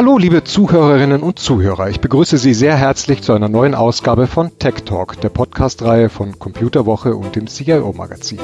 Hallo, 0.00 0.16
liebe 0.16 0.44
Zuhörerinnen 0.44 1.22
und 1.22 1.38
Zuhörer. 1.38 1.90
Ich 1.90 2.00
begrüße 2.00 2.38
Sie 2.38 2.54
sehr 2.54 2.74
herzlich 2.74 3.20
zu 3.20 3.34
einer 3.34 3.50
neuen 3.50 3.74
Ausgabe 3.74 4.26
von 4.26 4.58
Tech 4.58 4.76
Talk, 4.86 5.20
der 5.20 5.28
Podcast-Reihe 5.28 6.08
von 6.08 6.38
Computerwoche 6.38 7.14
und 7.14 7.36
dem 7.36 7.46
CIO-Magazin. 7.46 8.38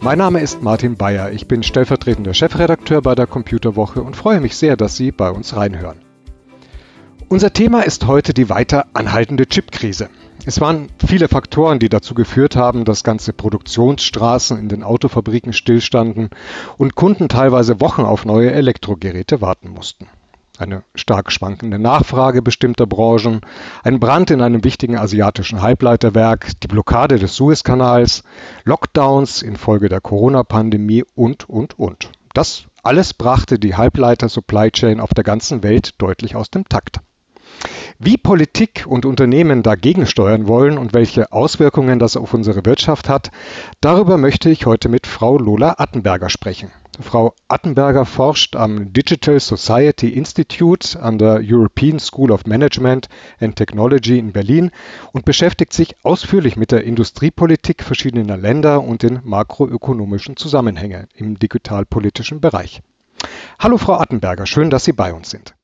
Mein 0.00 0.16
Name 0.16 0.40
ist 0.40 0.62
Martin 0.62 0.96
Bayer. 0.96 1.30
Ich 1.30 1.46
bin 1.46 1.62
stellvertretender 1.62 2.32
Chefredakteur 2.32 3.02
bei 3.02 3.14
der 3.14 3.26
Computerwoche 3.26 4.02
und 4.02 4.16
freue 4.16 4.40
mich 4.40 4.56
sehr, 4.56 4.78
dass 4.78 4.96
Sie 4.96 5.12
bei 5.12 5.30
uns 5.30 5.54
reinhören. 5.54 5.98
Unser 7.28 7.52
Thema 7.52 7.82
ist 7.82 8.06
heute 8.06 8.32
die 8.32 8.48
weiter 8.48 8.86
anhaltende 8.94 9.46
Chipkrise. 9.46 10.08
Es 10.44 10.60
waren 10.60 10.88
viele 11.04 11.28
Faktoren, 11.28 11.78
die 11.78 11.88
dazu 11.88 12.14
geführt 12.14 12.56
haben, 12.56 12.84
dass 12.84 13.04
ganze 13.04 13.32
Produktionsstraßen 13.32 14.58
in 14.58 14.68
den 14.68 14.82
Autofabriken 14.82 15.52
stillstanden 15.52 16.30
und 16.78 16.96
Kunden 16.96 17.28
teilweise 17.28 17.80
Wochen 17.80 18.02
auf 18.02 18.24
neue 18.24 18.52
Elektrogeräte 18.52 19.40
warten 19.40 19.68
mussten 19.68 20.08
eine 20.58 20.84
stark 20.94 21.32
schwankende 21.32 21.78
Nachfrage 21.78 22.42
bestimmter 22.42 22.86
Branchen, 22.86 23.40
ein 23.82 24.00
Brand 24.00 24.30
in 24.30 24.40
einem 24.40 24.64
wichtigen 24.64 24.96
asiatischen 24.96 25.60
Halbleiterwerk, 25.60 26.60
die 26.62 26.68
Blockade 26.68 27.18
des 27.18 27.34
Suezkanals, 27.34 28.22
Lockdowns 28.64 29.42
infolge 29.42 29.88
der 29.88 30.00
Corona-Pandemie 30.00 31.04
und, 31.14 31.48
und, 31.48 31.78
und. 31.78 32.10
Das 32.32 32.64
alles 32.82 33.14
brachte 33.14 33.58
die 33.58 33.76
Halbleiter-Supply 33.76 34.70
Chain 34.70 35.00
auf 35.00 35.14
der 35.14 35.24
ganzen 35.24 35.62
Welt 35.62 35.94
deutlich 35.98 36.36
aus 36.36 36.50
dem 36.50 36.68
Takt. 36.68 37.00
Wie 37.98 38.16
Politik 38.16 38.84
und 38.88 39.06
Unternehmen 39.06 39.62
dagegen 39.62 40.06
steuern 40.06 40.48
wollen 40.48 40.78
und 40.78 40.92
welche 40.92 41.32
Auswirkungen 41.32 41.98
das 41.98 42.16
auf 42.16 42.34
unsere 42.34 42.64
Wirtschaft 42.66 43.08
hat, 43.08 43.30
darüber 43.80 44.16
möchte 44.16 44.50
ich 44.50 44.66
heute 44.66 44.88
mit 44.88 45.06
Frau 45.06 45.38
Lola 45.38 45.76
Attenberger 45.78 46.28
sprechen. 46.28 46.72
Frau 47.00 47.34
Attenberger 47.48 48.04
forscht 48.04 48.54
am 48.54 48.92
Digital 48.92 49.40
Society 49.40 50.10
Institute 50.10 51.00
an 51.00 51.16
der 51.16 51.40
European 51.42 51.98
School 51.98 52.30
of 52.32 52.44
Management 52.44 53.08
and 53.40 53.56
Technology 53.56 54.18
in 54.18 54.32
Berlin 54.32 54.70
und 55.12 55.24
beschäftigt 55.24 55.72
sich 55.72 55.94
ausführlich 56.04 56.56
mit 56.56 56.70
der 56.70 56.84
Industriepolitik 56.84 57.82
verschiedener 57.82 58.36
Länder 58.36 58.82
und 58.82 59.02
den 59.02 59.20
makroökonomischen 59.24 60.36
Zusammenhängen 60.36 61.06
im 61.14 61.38
digitalpolitischen 61.38 62.40
Bereich. 62.40 62.82
Hallo 63.58 63.78
Frau 63.78 63.94
Attenberger, 63.94 64.46
schön, 64.46 64.68
dass 64.70 64.84
Sie 64.84 64.92
bei 64.92 65.14
uns 65.14 65.30
sind. 65.30 65.54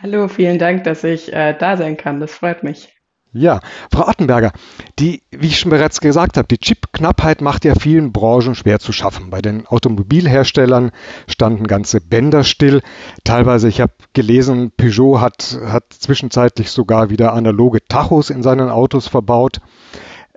Hallo, 0.00 0.28
vielen 0.28 0.60
Dank, 0.60 0.84
dass 0.84 1.02
ich 1.02 1.32
äh, 1.32 1.56
da 1.58 1.76
sein 1.76 1.96
kann. 1.96 2.20
Das 2.20 2.32
freut 2.32 2.62
mich. 2.62 2.94
Ja, 3.32 3.60
Frau 3.92 4.06
Attenberger, 4.06 4.52
die, 4.98 5.22
wie 5.30 5.48
ich 5.48 5.58
schon 5.58 5.70
bereits 5.70 6.00
gesagt 6.00 6.36
habe, 6.36 6.46
die 6.46 6.58
Chipknappheit 6.58 7.40
macht 7.40 7.64
ja 7.64 7.74
vielen 7.74 8.12
Branchen 8.12 8.54
schwer 8.54 8.78
zu 8.78 8.92
schaffen. 8.92 9.28
Bei 9.30 9.42
den 9.42 9.66
Automobilherstellern 9.66 10.92
standen 11.26 11.66
ganze 11.66 12.00
Bänder 12.00 12.44
still. 12.44 12.80
Teilweise, 13.24 13.68
ich 13.68 13.80
habe 13.80 13.92
gelesen, 14.12 14.70
Peugeot 14.76 15.20
hat, 15.20 15.58
hat 15.66 15.84
zwischenzeitlich 15.90 16.70
sogar 16.70 17.10
wieder 17.10 17.32
analoge 17.32 17.84
Tachos 17.84 18.30
in 18.30 18.44
seinen 18.44 18.70
Autos 18.70 19.08
verbaut. 19.08 19.60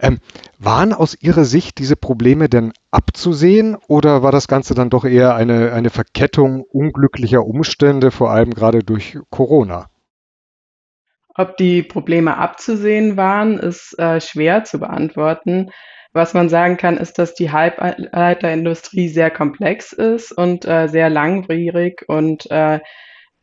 Ähm, 0.01 0.19
waren 0.57 0.93
aus 0.93 1.15
Ihrer 1.21 1.45
Sicht 1.45 1.77
diese 1.77 1.95
Probleme 1.95 2.49
denn 2.49 2.73
abzusehen 2.89 3.77
oder 3.87 4.23
war 4.23 4.31
das 4.31 4.47
Ganze 4.47 4.73
dann 4.73 4.89
doch 4.89 5.05
eher 5.05 5.35
eine, 5.35 5.73
eine 5.73 5.91
Verkettung 5.91 6.63
unglücklicher 6.63 7.45
Umstände, 7.45 8.09
vor 8.09 8.31
allem 8.31 8.51
gerade 8.51 8.79
durch 8.79 9.19
Corona? 9.29 9.89
Ob 11.35 11.55
die 11.55 11.83
Probleme 11.83 12.37
abzusehen 12.37 13.15
waren, 13.15 13.59
ist 13.59 13.97
äh, 13.99 14.19
schwer 14.19 14.63
zu 14.63 14.79
beantworten. 14.79 15.69
Was 16.13 16.33
man 16.33 16.49
sagen 16.49 16.77
kann, 16.77 16.97
ist, 16.97 17.19
dass 17.19 17.35
die 17.35 17.51
Halbleiterindustrie 17.51 19.07
sehr 19.07 19.31
komplex 19.31 19.93
ist 19.93 20.31
und 20.31 20.65
äh, 20.65 20.87
sehr 20.87 21.09
langwierig 21.09 22.03
und 22.07 22.49
äh, 22.51 22.79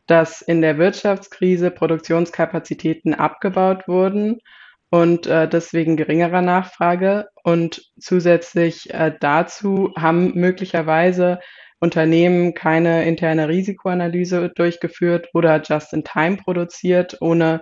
dass 0.05 0.41
in 0.41 0.61
der 0.61 0.77
Wirtschaftskrise 0.77 1.71
Produktionskapazitäten 1.71 3.13
abgebaut 3.13 3.87
wurden 3.87 4.41
und 4.89 5.27
äh, 5.27 5.47
deswegen 5.47 5.97
geringerer 5.97 6.41
Nachfrage. 6.41 7.27
Und 7.43 7.81
zusätzlich 7.99 8.93
äh, 8.93 9.13
dazu 9.19 9.93
haben 9.97 10.33
möglicherweise 10.35 11.39
Unternehmen 11.79 12.53
keine 12.53 13.05
interne 13.05 13.47
Risikoanalyse 13.47 14.49
durchgeführt 14.49 15.29
oder 15.33 15.61
just 15.61 15.93
in 15.93 16.03
time 16.03 16.37
produziert, 16.37 17.17
ohne 17.21 17.61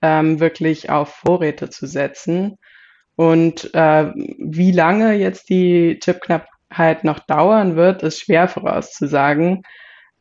ähm, 0.00 0.40
wirklich 0.40 0.90
auf 0.90 1.14
Vorräte 1.14 1.68
zu 1.68 1.86
setzen. 1.86 2.56
Und 3.16 3.74
äh, 3.74 4.12
wie 4.14 4.72
lange 4.72 5.14
jetzt 5.14 5.48
die 5.50 5.98
Chipknappheit 5.98 7.04
noch 7.04 7.18
dauern 7.18 7.76
wird, 7.76 8.02
ist 8.02 8.20
schwer 8.20 8.48
vorauszusagen. 8.48 9.62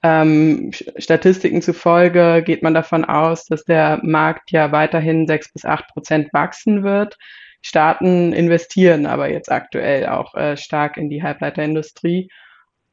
Ähm, 0.03 0.71
Statistiken 0.97 1.61
zufolge 1.61 2.43
geht 2.45 2.63
man 2.63 2.73
davon 2.73 3.03
aus, 3.05 3.45
dass 3.45 3.63
der 3.63 3.99
Markt 4.03 4.51
ja 4.51 4.71
weiterhin 4.71 5.27
sechs 5.27 5.51
bis 5.51 5.65
acht 5.65 5.87
Prozent 5.89 6.31
wachsen 6.33 6.83
wird. 6.83 7.17
Staaten 7.61 8.33
investieren 8.33 9.05
aber 9.07 9.29
jetzt 9.29 9.51
aktuell 9.51 10.07
auch 10.07 10.35
äh, 10.35 10.55
stark 10.55 10.97
in 10.97 11.09
die 11.09 11.23
Halbleiterindustrie. 11.23 12.29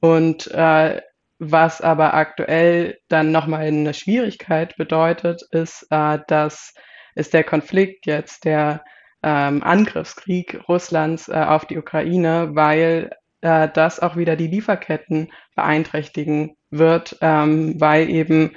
Und 0.01 0.51
äh, 0.51 1.01
was 1.39 1.81
aber 1.81 2.15
aktuell 2.15 2.99
dann 3.09 3.33
nochmal 3.33 3.63
eine 3.63 3.95
Schwierigkeit 3.95 4.77
bedeutet, 4.77 5.43
ist, 5.51 5.87
äh, 5.91 6.19
dass 6.27 6.75
ist 7.15 7.33
der 7.33 7.45
Konflikt 7.45 8.07
jetzt 8.07 8.45
der 8.45 8.85
ähm, 9.23 9.63
Angriffskrieg 9.63 10.61
Russlands 10.69 11.29
äh, 11.29 11.33
auf 11.35 11.67
die 11.67 11.79
Ukraine, 11.79 12.51
weil 12.55 13.11
äh, 13.41 13.69
das 13.73 14.01
auch 14.01 14.17
wieder 14.17 14.37
die 14.37 14.49
Lieferketten 14.49 15.33
beeinträchtigen 15.55 16.57
wird, 16.79 17.17
ähm, 17.21 17.81
weil 17.81 18.09
eben 18.11 18.53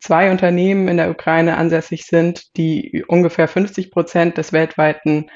zwei 0.00 0.30
Unternehmen 0.30 0.88
in 0.88 0.96
der 0.96 1.10
Ukraine 1.10 1.56
ansässig 1.56 2.04
sind, 2.06 2.56
die 2.56 3.04
ungefähr 3.06 3.48
50 3.48 3.90
Prozent 3.90 4.36
des 4.36 4.52
weltweiten 4.52 5.30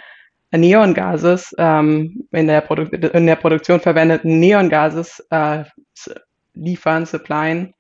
Neongases, 0.53 1.55
ähm, 1.59 2.27
in, 2.33 2.47
der 2.47 2.69
in, 3.15 3.27
der 3.27 3.37
Produktion 3.37 3.81
verwendeten 3.81 4.41
Neongases 4.41 5.25
äh, 5.31 5.65
liefern, 6.55 7.07
supplyen. 7.07 7.75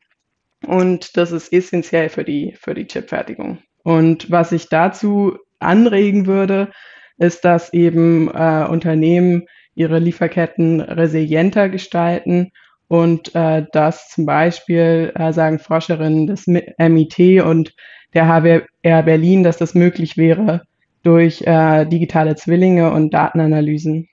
Und 0.66 1.16
das 1.16 1.32
ist 1.32 1.52
essentiell 1.52 2.08
für 2.08 2.24
die, 2.24 2.56
für 2.58 2.74
die 2.74 2.86
Chipfertigung. 2.86 3.58
Und 3.82 4.30
was 4.30 4.52
ich 4.52 4.68
dazu 4.68 5.38
anregen 5.58 6.26
würde, 6.26 6.70
ist, 7.18 7.44
dass 7.44 7.72
eben 7.72 8.28
äh, 8.28 8.66
Unternehmen 8.68 9.46
ihre 9.74 9.98
Lieferketten 9.98 10.80
resilienter 10.80 11.68
gestalten 11.68 12.50
und 12.88 13.34
äh, 13.34 13.64
dass 13.72 14.08
zum 14.08 14.26
Beispiel, 14.26 15.12
äh, 15.14 15.32
sagen 15.32 15.58
Forscherinnen 15.58 16.26
des 16.26 16.47
MIT 16.47 17.42
und 17.42 17.74
der 18.14 18.26
HWR 18.26 19.02
Berlin, 19.02 19.42
dass 19.42 19.56
das 19.56 19.74
möglich 19.74 20.16
wäre 20.16 20.62
durch 21.02 21.42
äh, 21.42 21.84
digitale 21.84 22.34
Zwillinge 22.36 22.92
und 22.92 23.12
Datenanalysen. 23.14 24.08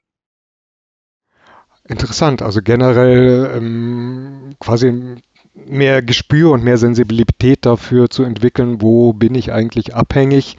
Interessant, 1.87 2.41
also 2.41 2.61
generell 2.61 3.51
ähm, 3.55 4.55
quasi 4.59 5.17
mehr 5.53 6.01
Gespür 6.01 6.51
und 6.51 6.63
mehr 6.63 6.77
Sensibilität 6.77 7.65
dafür 7.65 8.09
zu 8.09 8.23
entwickeln, 8.23 8.81
wo 8.81 9.13
bin 9.13 9.35
ich 9.35 9.51
eigentlich 9.51 9.93
abhängig 9.93 10.57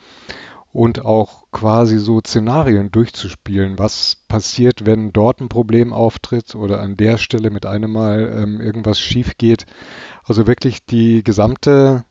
und 0.75 1.05
auch 1.05 1.45
quasi 1.53 1.99
so 1.99 2.19
Szenarien 2.19 2.91
durchzuspielen. 2.91 3.79
Was 3.79 4.17
passiert, 4.27 4.85
wenn 4.85 5.13
dort 5.13 5.41
ein 5.41 5.49
Problem 5.49 5.93
auftritt 5.93 6.57
oder 6.57 6.81
an 6.81 6.97
der 6.97 7.17
Stelle 7.17 7.51
mit 7.51 7.65
einem 7.65 7.93
Mal 7.93 8.43
ähm, 8.43 8.61
irgendwas 8.61 8.99
schief 8.99 9.39
geht? 9.39 9.67
Also 10.25 10.49
wirklich 10.49 10.85
die 10.85 11.23
gesamte 11.23 12.05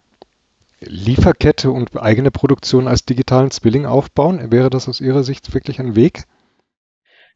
Lieferkette 0.79 1.71
und 1.71 2.01
eigene 2.01 2.31
Produktion 2.31 2.87
als 2.87 3.03
digitalen 3.03 3.51
Zwilling 3.51 3.85
aufbauen? 3.85 4.49
Wäre 4.49 4.69
das 4.69 4.87
aus 4.87 5.01
Ihrer 5.01 5.23
Sicht 5.23 5.53
wirklich 5.53 5.81
ein 5.81 5.97
Weg? 5.97 6.23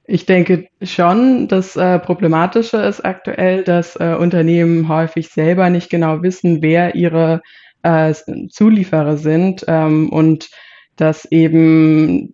Ich 0.05 0.25
denke 0.25 0.69
schon, 0.81 1.49
das 1.49 1.75
äh, 1.75 1.99
Problematische 1.99 2.77
ist 2.77 3.03
aktuell, 3.03 3.66
dass 3.66 3.97
äh, 3.97 4.16
Unternehmen 4.17 4.87
häufig 4.87 5.28
selber 5.28 5.69
nicht 5.69 5.90
genau 5.90 6.22
wissen, 6.22 6.61
wer 6.61 6.96
ihre 6.96 7.41
äh, 7.84 8.13
Zulieferer 8.49 9.17
sind 9.17 9.66
ähm, 9.67 10.09
und 10.09 10.49
dass 10.97 11.26
eben 11.26 12.34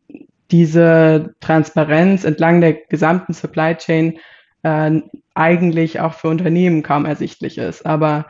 diese 0.52 1.36
Transparenz 1.40 2.24
entlang 2.24 2.62
der 2.62 2.74
gesamten 2.74 3.34
Supply 3.34 3.76
Chain 3.76 4.20
äh, 4.64 5.02
eigentlich 5.34 6.00
auch 6.00 6.14
für 6.14 6.30
Unternehmen 6.30 6.84
kaum 6.84 7.06
ersichtlich 7.06 7.58
ist. 7.58 7.86
Aber 7.86 8.28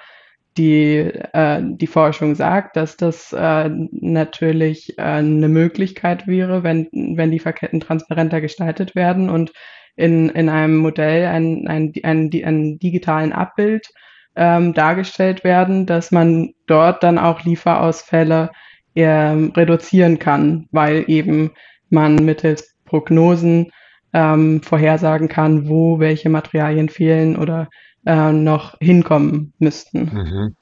die, 0.57 0.97
äh, 0.97 1.62
die 1.63 1.88
Forschung 1.88 2.35
sagt, 2.35 2.77
dass 2.77 2.95
das 2.97 3.33
äh, 3.33 3.69
natürlich 3.91 4.97
äh, 4.97 5.01
eine 5.01 5.47
Möglichkeit 5.47 6.27
wäre, 6.27 6.63
wenn, 6.63 6.88
wenn 6.91 7.31
die 7.31 7.39
Verketten 7.39 7.79
transparenter 7.79 8.39
gestaltet 8.39 8.95
werden 8.95 9.29
und 9.29 9.51
in, 9.95 10.29
in 10.29 10.50
einem 10.50 10.77
Modell 10.77 11.27
ein, 11.27 11.68
ein, 11.68 11.94
ein, 12.03 12.29
ein 12.44 12.79
digitalen 12.79 13.33
Abbild 13.33 13.88
ähm, 14.36 14.74
dargestellt 14.74 15.44
werden, 15.44 15.86
dass 15.86 16.12
man 16.12 16.53
dort 16.65 17.03
dann 17.03 17.18
auch 17.19 17.44
Lieferausfälle 17.44 18.51
ähm, 18.95 19.51
reduzieren 19.55 20.19
kann, 20.19 20.67
weil 20.71 21.05
eben 21.07 21.51
man 21.89 22.15
mittels 22.15 22.75
Prognosen 22.85 23.71
ähm, 24.13 24.61
vorhersagen 24.61 25.27
kann, 25.27 25.67
wo 25.67 25.99
welche 25.99 26.29
Materialien 26.29 26.89
fehlen 26.89 27.35
oder 27.35 27.69
äh, 28.05 28.31
noch 28.31 28.77
hinkommen 28.79 29.53
müssten. 29.59 30.11
Mhm. 30.13 30.55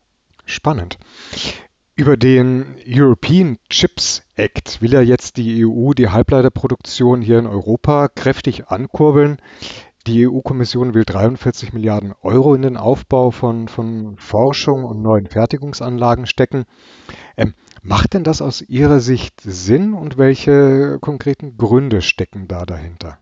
Spannend. 0.46 0.98
Über 1.96 2.18
den 2.18 2.78
European 2.88 3.58
Chips 3.70 4.24
Act 4.36 4.82
will 4.82 4.94
ja 4.94 5.02
jetzt 5.02 5.38
die 5.38 5.66
EU 5.66 5.94
die 5.94 6.10
Halbleiterproduktion 6.10 7.22
hier 7.22 7.38
in 7.38 7.48
Europa 7.48 8.08
kräftig 8.08 8.70
ankurbeln. 8.70 9.38
Die 10.08 10.28
EU-Kommission 10.28 10.96
will 10.96 11.06
43 11.06 11.74
Milliarden 11.74 12.14
Euro 12.22 12.56
in 12.56 12.64
den 12.64 12.76
Aufbau 12.76 13.30
von, 13.30 13.68
von 13.68 14.18
Forschung 14.18 14.84
und 14.84 15.04
neuen 15.04 15.28
Fertigungsanlagen 15.28 16.26
stecken. 16.26 16.66
Ähm, 17.38 17.54
macht 17.84 18.16
denn 18.16 18.24
das 18.24 18.42
aus 18.42 18.62
Ihrer 18.62 19.00
Sicht 19.00 19.42
Sinn 19.42 19.94
und 19.94 20.18
welche 20.18 20.98
konkreten 21.02 21.56
Gründe 21.58 22.02
stecken 22.02 22.48
da 22.48 22.66
dahinter? 22.66 23.20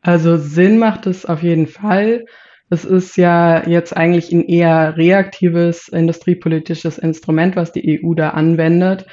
Also 0.00 0.36
Sinn 0.36 0.78
macht 0.78 1.06
es 1.06 1.26
auf 1.26 1.42
jeden 1.42 1.66
Fall. 1.66 2.24
Es 2.70 2.84
ist 2.84 3.16
ja 3.16 3.68
jetzt 3.68 3.96
eigentlich 3.96 4.32
ein 4.32 4.44
eher 4.44 4.96
reaktives 4.96 5.88
industriepolitisches 5.88 6.98
Instrument, 6.98 7.56
was 7.56 7.72
die 7.72 8.00
EU 8.00 8.14
da 8.14 8.30
anwendet, 8.30 9.06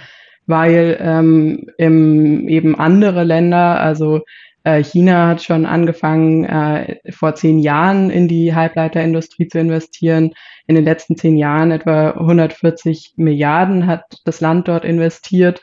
weil 0.46 0.98
ähm, 1.00 1.66
im, 1.78 2.48
eben 2.48 2.76
andere 2.80 3.24
Länder, 3.24 3.82
also 3.82 4.22
China 4.84 5.28
hat 5.28 5.42
schon 5.42 5.66
angefangen, 5.66 6.44
äh, 6.44 6.98
vor 7.12 7.36
zehn 7.36 7.60
Jahren 7.60 8.10
in 8.10 8.28
die 8.28 8.54
Halbleiterindustrie 8.54 9.48
zu 9.48 9.60
investieren. 9.60 10.34
In 10.68 10.76
den 10.76 10.84
letzten 10.84 11.16
zehn 11.16 11.38
Jahren 11.38 11.72
etwa 11.72 12.12
140 12.12 13.14
Milliarden 13.16 13.88
hat 13.88 14.04
das 14.26 14.42
Land 14.42 14.68
dort 14.68 14.86
investiert. 14.86 15.62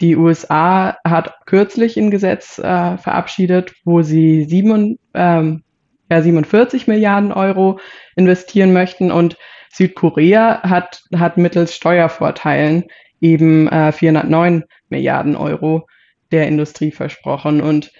Die 0.00 0.16
USA 0.16 0.96
hat 1.04 1.34
kürzlich 1.46 1.96
ein 1.96 2.10
Gesetz 2.10 2.58
äh, 2.58 2.96
verabschiedet, 2.98 3.74
wo 3.84 4.02
sie 4.02 4.44
sieben, 4.44 4.98
ähm, 5.14 5.62
47 6.10 6.88
Milliarden 6.88 7.32
Euro 7.32 7.78
investieren 8.16 8.72
möchten 8.72 9.12
und 9.12 9.36
Südkorea 9.70 10.62
hat, 10.62 11.02
hat 11.16 11.38
mittels 11.38 11.74
Steuervorteilen 11.74 12.84
eben 13.20 13.68
äh, 13.68 13.92
409 13.92 14.64
Milliarden 14.88 15.36
Euro 15.36 15.86
der 16.32 16.48
Industrie 16.48 16.90
versprochen. 16.90 17.60
Und 17.60 17.92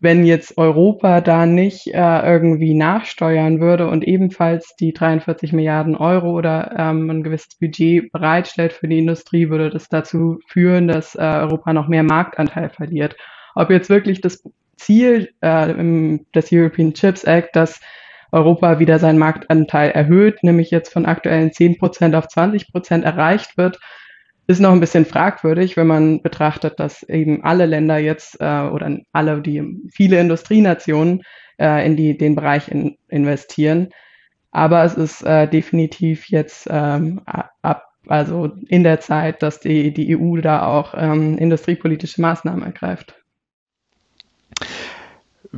wenn 0.00 0.24
jetzt 0.24 0.56
Europa 0.58 1.20
da 1.20 1.44
nicht 1.44 1.88
äh, 1.88 2.32
irgendwie 2.32 2.74
nachsteuern 2.74 3.60
würde 3.60 3.88
und 3.88 4.04
ebenfalls 4.04 4.76
die 4.76 4.92
43 4.92 5.52
Milliarden 5.52 5.96
Euro 5.96 6.30
oder 6.30 6.72
ähm, 6.76 7.10
ein 7.10 7.22
gewisses 7.24 7.56
Budget 7.56 8.12
bereitstellt 8.12 8.72
für 8.72 8.86
die 8.86 9.00
Industrie, 9.00 9.50
würde 9.50 9.70
das 9.70 9.88
dazu 9.88 10.38
führen, 10.46 10.86
dass 10.86 11.16
äh, 11.16 11.18
Europa 11.18 11.72
noch 11.72 11.88
mehr 11.88 12.04
Marktanteil 12.04 12.70
verliert. 12.70 13.16
Ob 13.56 13.70
jetzt 13.70 13.90
wirklich 13.90 14.20
das 14.20 14.44
Ziel 14.76 15.30
äh, 15.42 15.72
im, 15.72 16.26
des 16.32 16.52
European 16.52 16.94
Chips 16.94 17.24
Act, 17.24 17.56
dass 17.56 17.80
Europa 18.30 18.78
wieder 18.78 19.00
seinen 19.00 19.18
Marktanteil 19.18 19.90
erhöht, 19.90 20.44
nämlich 20.44 20.70
jetzt 20.70 20.92
von 20.92 21.06
aktuellen 21.06 21.52
10 21.52 21.78
Prozent 21.78 22.14
auf 22.14 22.28
20 22.28 22.70
Prozent 22.70 23.04
erreicht 23.04 23.56
wird, 23.56 23.80
ist 24.48 24.60
noch 24.60 24.72
ein 24.72 24.80
bisschen 24.80 25.04
fragwürdig, 25.04 25.76
wenn 25.76 25.86
man 25.86 26.22
betrachtet, 26.22 26.80
dass 26.80 27.02
eben 27.02 27.44
alle 27.44 27.66
Länder 27.66 27.98
jetzt 27.98 28.40
äh, 28.40 28.62
oder 28.62 28.98
alle 29.12 29.42
die 29.42 29.62
viele 29.92 30.18
Industrienationen 30.18 31.22
äh, 31.58 31.86
in 31.86 31.96
die, 31.96 32.16
den 32.16 32.34
Bereich 32.34 32.68
in, 32.68 32.96
investieren. 33.08 33.90
Aber 34.50 34.84
es 34.84 34.94
ist 34.94 35.22
äh, 35.22 35.46
definitiv 35.46 36.30
jetzt 36.30 36.66
ähm, 36.70 37.20
ab, 37.26 37.84
also 38.06 38.50
in 38.68 38.84
der 38.84 39.00
Zeit, 39.00 39.42
dass 39.42 39.60
die, 39.60 39.92
die 39.92 40.16
EU 40.16 40.38
da 40.38 40.66
auch 40.66 40.94
ähm, 40.96 41.36
industriepolitische 41.36 42.22
Maßnahmen 42.22 42.62
ergreift. 42.62 43.17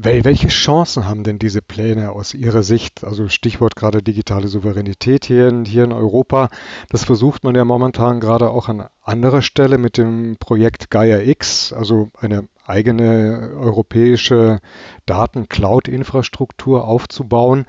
Welche 0.03 0.49
Chancen 0.49 1.07
haben 1.07 1.25
denn 1.25 1.39
diese 1.39 1.61
Pläne 1.61 2.13
aus 2.13 2.33
Ihrer 2.33 2.63
Sicht? 2.63 3.05
Also 3.05 3.29
Stichwort 3.29 3.77
gerade 3.77 4.03
digitale 4.03 4.49
Souveränität 4.49 5.27
hier 5.27 5.49
in, 5.49 5.67
hier 5.67 5.85
in 5.85 5.93
Europa. 5.93 6.49
Das 6.89 7.05
versucht 7.05 7.45
man 7.45 7.55
ja 7.55 7.67
momentan 7.67 8.19
gerade 8.19 8.49
auch 8.49 8.71
an 8.71 8.89
anderer 9.05 9.43
Stelle 9.43 9.77
mit 9.77 9.99
dem 9.99 10.37
Projekt 10.39 10.91
Gaia 10.91 11.21
X, 11.21 11.75
also 11.75 12.09
eine 12.19 12.49
eigene 12.65 13.53
europäische 13.59 14.61
Daten-Cloud-Infrastruktur 15.05 16.89
aufzubauen. 16.89 17.67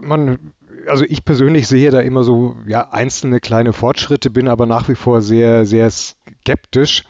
Man, 0.00 0.54
also 0.88 1.04
ich 1.04 1.26
persönlich 1.26 1.68
sehe 1.68 1.90
da 1.90 2.00
immer 2.00 2.24
so 2.24 2.56
ja, 2.66 2.90
einzelne 2.90 3.40
kleine 3.40 3.74
Fortschritte, 3.74 4.30
bin 4.30 4.48
aber 4.48 4.64
nach 4.64 4.88
wie 4.88 4.94
vor 4.94 5.20
sehr, 5.20 5.66
sehr 5.66 5.90
skeptisch 5.90 7.04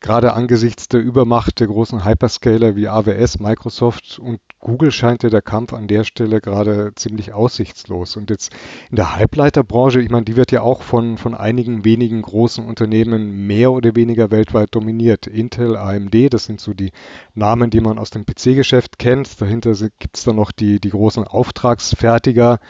gerade 0.00 0.32
angesichts 0.32 0.88
der 0.88 1.00
Übermacht 1.00 1.60
der 1.60 1.66
großen 1.66 2.04
Hyperscaler 2.04 2.74
wie 2.74 2.88
AWS, 2.88 3.38
Microsoft 3.38 4.18
und 4.18 4.40
Google 4.58 4.92
scheint 4.92 5.22
ja 5.22 5.30
der 5.30 5.40
Kampf 5.40 5.72
an 5.72 5.88
der 5.88 6.04
Stelle 6.04 6.40
gerade 6.40 6.92
ziemlich 6.94 7.32
aussichtslos. 7.32 8.16
Und 8.16 8.28
jetzt 8.28 8.52
in 8.90 8.96
der 8.96 9.16
Halbleiterbranche, 9.16 10.00
ich 10.00 10.10
meine, 10.10 10.24
die 10.24 10.36
wird 10.36 10.52
ja 10.52 10.60
auch 10.60 10.82
von, 10.82 11.16
von 11.16 11.34
einigen 11.34 11.84
wenigen 11.84 12.20
großen 12.20 12.66
Unternehmen 12.66 13.46
mehr 13.46 13.72
oder 13.72 13.96
weniger 13.96 14.30
weltweit 14.30 14.74
dominiert. 14.74 15.26
Intel, 15.26 15.76
AMD, 15.76 16.32
das 16.32 16.44
sind 16.44 16.60
so 16.60 16.74
die 16.74 16.92
Namen, 17.34 17.70
die 17.70 17.80
man 17.80 17.98
aus 17.98 18.10
dem 18.10 18.26
PC-Geschäft 18.26 18.98
kennt. 18.98 19.40
Dahinter 19.40 19.72
gibt 19.98 20.16
es 20.16 20.24
dann 20.24 20.36
noch 20.36 20.52
die, 20.52 20.78
die 20.78 20.90
großen 20.90 21.24
Auftragsfertiger, 21.24 22.60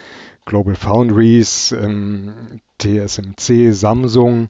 Global 0.45 0.77
Foundries, 0.77 1.73
ähm, 1.73 2.61
TSMC, 2.81 3.73
Samsung, 3.73 4.49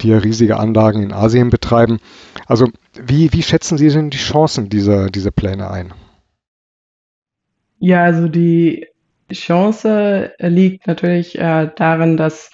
die 0.00 0.08
ja 0.08 0.18
riesige 0.18 0.56
Anlagen 0.56 1.02
in 1.02 1.12
Asien 1.12 1.50
betreiben. 1.50 1.98
Also 2.46 2.68
wie, 2.94 3.32
wie 3.32 3.42
schätzen 3.42 3.78
Sie 3.78 3.88
denn 3.88 4.10
die 4.10 4.18
Chancen 4.18 4.68
dieser, 4.68 5.10
dieser 5.10 5.30
Pläne 5.30 5.70
ein? 5.70 5.92
Ja, 7.78 8.04
also 8.04 8.28
die 8.28 8.86
Chance 9.32 10.32
liegt 10.38 10.86
natürlich 10.86 11.38
äh, 11.38 11.70
darin, 11.76 12.16
dass, 12.16 12.50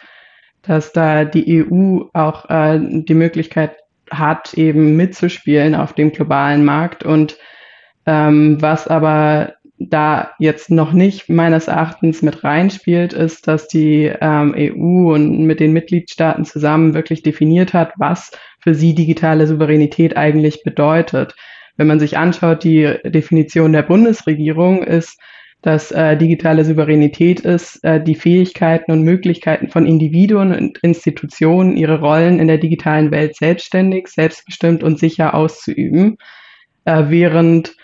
dass 0.63 0.93
da 0.93 1.25
die 1.25 1.65
EU 1.65 2.05
auch 2.13 2.49
äh, 2.49 2.81
die 2.81 3.15
Möglichkeit 3.15 3.77
hat, 4.11 4.55
eben 4.55 4.97
mitzuspielen 4.97 5.75
auf 5.75 5.93
dem 5.93 6.13
globalen 6.13 6.65
Markt 6.65 7.05
und 7.05 7.37
ähm, 8.07 8.61
was 8.61 8.89
aber 8.89 9.55
da 9.81 10.33
jetzt 10.39 10.71
noch 10.71 10.93
nicht 10.93 11.31
meines 11.31 11.67
Erachtens 11.67 12.21
mit 12.21 12.45
reinspielt, 12.45 13.15
ist, 13.15 13.49
dass 13.49 13.67
die 13.67 14.13
ähm, 14.21 14.55
EU 14.55 15.15
und 15.15 15.47
mit 15.47 15.59
den 15.59 15.73
Mitgliedstaaten 15.73 16.45
zusammen 16.45 16.93
wirklich 16.93 17.23
definiert 17.23 17.73
hat, 17.73 17.95
was 17.97 18.31
für 18.61 18.75
sie 18.75 18.95
digitale 18.95 19.47
Souveränität 19.47 20.19
eigentlich 20.19 20.63
bedeutet. 20.63 21.35
Wenn 21.79 21.87
man 21.87 21.99
sich 21.99 22.19
anschaut, 22.19 22.63
die 22.63 22.95
Definition 23.07 23.73
der 23.73 23.83
Bundesregierung 23.83 24.83
ist, 24.83 25.19
dass 25.63 25.91
äh, 25.93 26.17
digitale 26.17 26.65
Souveränität 26.65 27.41
ist, 27.41 27.83
äh, 27.83 28.03
die 28.03 28.15
Fähigkeiten 28.15 28.93
und 28.93 29.03
Möglichkeiten 29.03 29.69
von 29.69 29.87
Individuen 29.87 30.55
und 30.55 30.79
Institutionen, 30.79 31.77
ihre 31.77 32.01
Rollen 32.01 32.39
in 32.39 32.49
der 32.49 32.59
digitalen 32.59 33.11
Welt 33.11 33.35
selbstständig, 33.37 34.09
selbstbestimmt 34.09 34.83
und 34.83 34.99
sicher 34.99 35.35
auszuüben, 35.35 36.19
äh, 36.85 37.05
während 37.09 37.77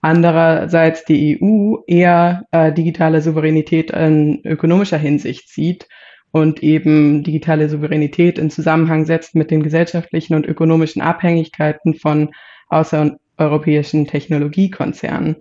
andererseits 0.00 1.04
die 1.04 1.38
EU 1.40 1.76
eher 1.86 2.44
äh, 2.52 2.72
digitale 2.72 3.20
Souveränität 3.20 3.90
in 3.90 4.40
ökonomischer 4.44 4.98
Hinsicht 4.98 5.48
sieht 5.48 5.88
und 6.32 6.62
eben 6.62 7.22
digitale 7.22 7.68
Souveränität 7.68 8.38
in 8.38 8.50
Zusammenhang 8.50 9.04
setzt 9.04 9.34
mit 9.34 9.50
den 9.50 9.62
gesellschaftlichen 9.62 10.34
und 10.34 10.46
ökonomischen 10.46 11.02
Abhängigkeiten 11.02 11.94
von 11.94 12.30
außereuropäischen 12.68 14.06
Technologiekonzernen. 14.06 15.36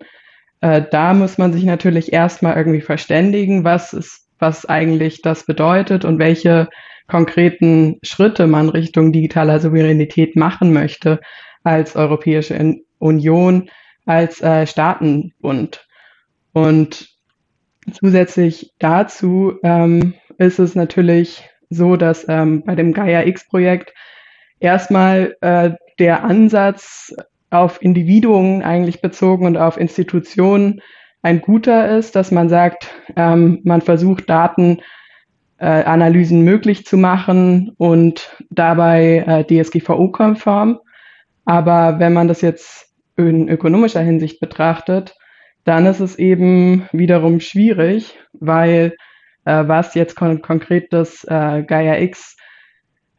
Äh, 0.62 0.84
da 0.92 1.14
muss 1.14 1.38
man 1.38 1.54
sich 1.54 1.64
natürlich 1.64 2.12
erstmal 2.12 2.58
irgendwie 2.58 2.82
verständigen, 2.82 3.64
was 3.64 3.94
ist, 3.94 4.28
was 4.40 4.66
eigentlich 4.66 5.22
das 5.22 5.46
bedeutet 5.46 6.06
und 6.06 6.20
welche 6.20 6.70
konkreten 7.08 7.98
Schritte 8.04 8.48
man 8.48 8.70
Richtung 8.70 9.12
digitaler 9.12 9.60
Souveränität 9.60 10.36
machen 10.36 10.74
möchte 10.74 11.20
als 11.64 11.96
Europäische 11.96 12.78
Union, 13.00 13.70
als 14.10 14.42
äh, 14.42 14.66
Staatenbund. 14.66 15.86
Und 16.52 17.10
zusätzlich 17.94 18.74
dazu 18.80 19.60
ähm, 19.62 20.16
ist 20.40 20.58
es 20.58 20.74
natürlich 20.74 21.48
so, 21.70 21.96
dass 21.96 22.28
ähm, 22.28 22.64
bei 22.66 22.74
dem 22.74 22.94
Gaia 22.94 23.28
X-Projekt 23.28 23.94
erstmal 24.60 25.38
äh, 25.42 25.74
der 26.00 26.24
Ansatz 26.24 27.14
auf 27.52 27.84
Individuen 27.84 28.64
eigentlich 28.64 29.02
bezogen 29.02 29.46
und 29.46 29.58
auf 29.58 29.78
Institutionen 29.78 30.82
ein 31.22 31.42
guter 31.42 31.96
ist, 31.96 32.16
dass 32.16 32.32
man 32.32 32.50
sagt, 32.50 32.90
ähm, 33.16 33.62
man 33.64 33.82
versucht 33.82 34.28
Datenanalysen 34.28 36.40
äh, 36.40 36.44
möglich 36.44 36.84
zu 36.86 36.98
machen 36.98 37.76
und 37.78 38.36
dabei 38.50 39.24
äh, 39.28 39.46
DSGVO-konform. 39.46 40.80
Aber 41.46 42.00
wenn 42.00 42.14
man 42.14 42.28
das 42.28 42.42
jetzt 42.42 42.89
in 43.28 43.50
ökonomischer 43.50 44.02
Hinsicht 44.02 44.40
betrachtet, 44.40 45.16
dann 45.64 45.86
ist 45.86 46.00
es 46.00 46.18
eben 46.18 46.88
wiederum 46.92 47.40
schwierig, 47.40 48.18
weil 48.34 48.96
äh, 49.46 49.68
was 49.68 49.96
jetzt 49.96 50.16
kon 50.16 50.42
konkret 50.42 50.94
das 50.94 51.24
äh, 51.26 51.64
Gaia 51.64 52.00
X, 52.00 52.38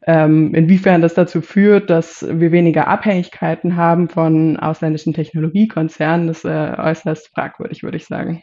ähm, 0.06 0.54
inwiefern 0.54 1.02
das 1.02 1.14
dazu 1.14 1.42
führt, 1.42 1.90
dass 1.90 2.26
wir 2.28 2.52
weniger 2.52 2.88
Abhängigkeiten 2.88 3.76
haben 3.76 4.08
von 4.08 4.56
ausländischen 4.56 5.12
Technologiekonzernen, 5.12 6.28
ist 6.28 6.44
äh, 6.44 6.74
äußerst 6.78 7.28
fragwürdig, 7.28 7.82
würde 7.82 7.98
ich 7.98 8.06
sagen. 8.06 8.42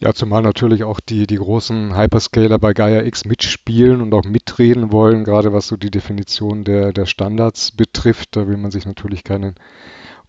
Ja, 0.00 0.12
zumal 0.12 0.42
natürlich 0.42 0.84
auch 0.84 1.00
die, 1.00 1.26
die 1.26 1.38
großen 1.38 1.98
Hyperscaler 1.98 2.60
bei 2.60 2.72
Gaia 2.72 3.02
X 3.02 3.24
mitspielen 3.24 4.00
und 4.00 4.14
auch 4.14 4.22
mitreden 4.22 4.92
wollen, 4.92 5.24
gerade 5.24 5.52
was 5.52 5.66
so 5.66 5.76
die 5.76 5.90
Definition 5.90 6.62
der, 6.62 6.92
der 6.92 7.06
Standards 7.06 7.72
betrifft. 7.72 8.36
Da 8.36 8.46
will 8.46 8.58
man 8.58 8.70
sich 8.70 8.86
natürlich 8.86 9.24
keinen 9.24 9.56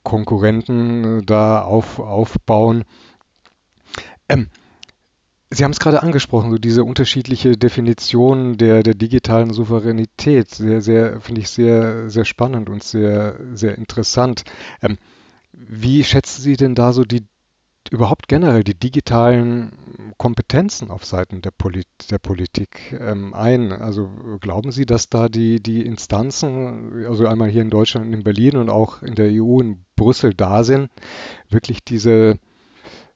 Konkurrenten 0.04 1.20
äh, 1.20 1.22
da 1.24 1.62
auf, 1.62 2.00
aufbauen. 2.00 2.86
Ähm, 4.28 4.50
Sie 5.52 5.64
haben 5.64 5.72
es 5.72 5.80
gerade 5.80 6.04
angesprochen, 6.04 6.52
so 6.52 6.58
diese 6.58 6.84
unterschiedliche 6.84 7.58
Definition 7.58 8.58
der, 8.58 8.84
der 8.84 8.94
digitalen 8.94 9.52
Souveränität. 9.52 10.52
Sehr, 10.52 10.82
sehr, 10.82 11.22
finde 11.22 11.42
ich 11.42 11.50
sehr, 11.50 12.10
sehr 12.12 12.26
spannend 12.26 12.70
und 12.70 12.84
sehr, 12.84 13.40
sehr 13.54 13.76
interessant. 13.76 14.44
Ähm, 14.84 15.00
wie 15.52 16.04
schätzen 16.04 16.42
Sie 16.44 16.56
denn 16.56 16.76
da 16.76 16.94
so 16.94 17.04
die 17.04 17.26
überhaupt 17.90 18.28
generell 18.28 18.64
die 18.64 18.78
digitalen 18.78 20.14
Kompetenzen 20.18 20.92
auf 20.92 21.06
Seiten 21.06 21.42
der, 21.42 21.50
Polit 21.52 21.88
der 22.12 22.20
Politik 22.20 22.96
ähm, 23.00 23.34
ein? 23.34 23.72
Also 23.72 24.38
glauben 24.40 24.72
Sie, 24.72 24.86
dass 24.86 25.10
da 25.10 25.30
die, 25.30 25.64
die 25.64 25.84
Instanzen, 25.84 27.06
also 27.08 27.26
einmal 27.26 27.50
hier 27.50 27.64
in 27.64 27.72
Deutschland, 27.72 28.14
in 28.14 28.24
Berlin 28.24 28.58
und 28.58 28.70
auch 28.70 29.02
in 29.02 29.16
der 29.16 29.32
EU, 29.32 29.60
in 29.62 29.86
Brüssel 30.00 30.34
da 30.34 30.64
sind, 30.64 30.90
wirklich 31.50 31.84
diese 31.84 32.40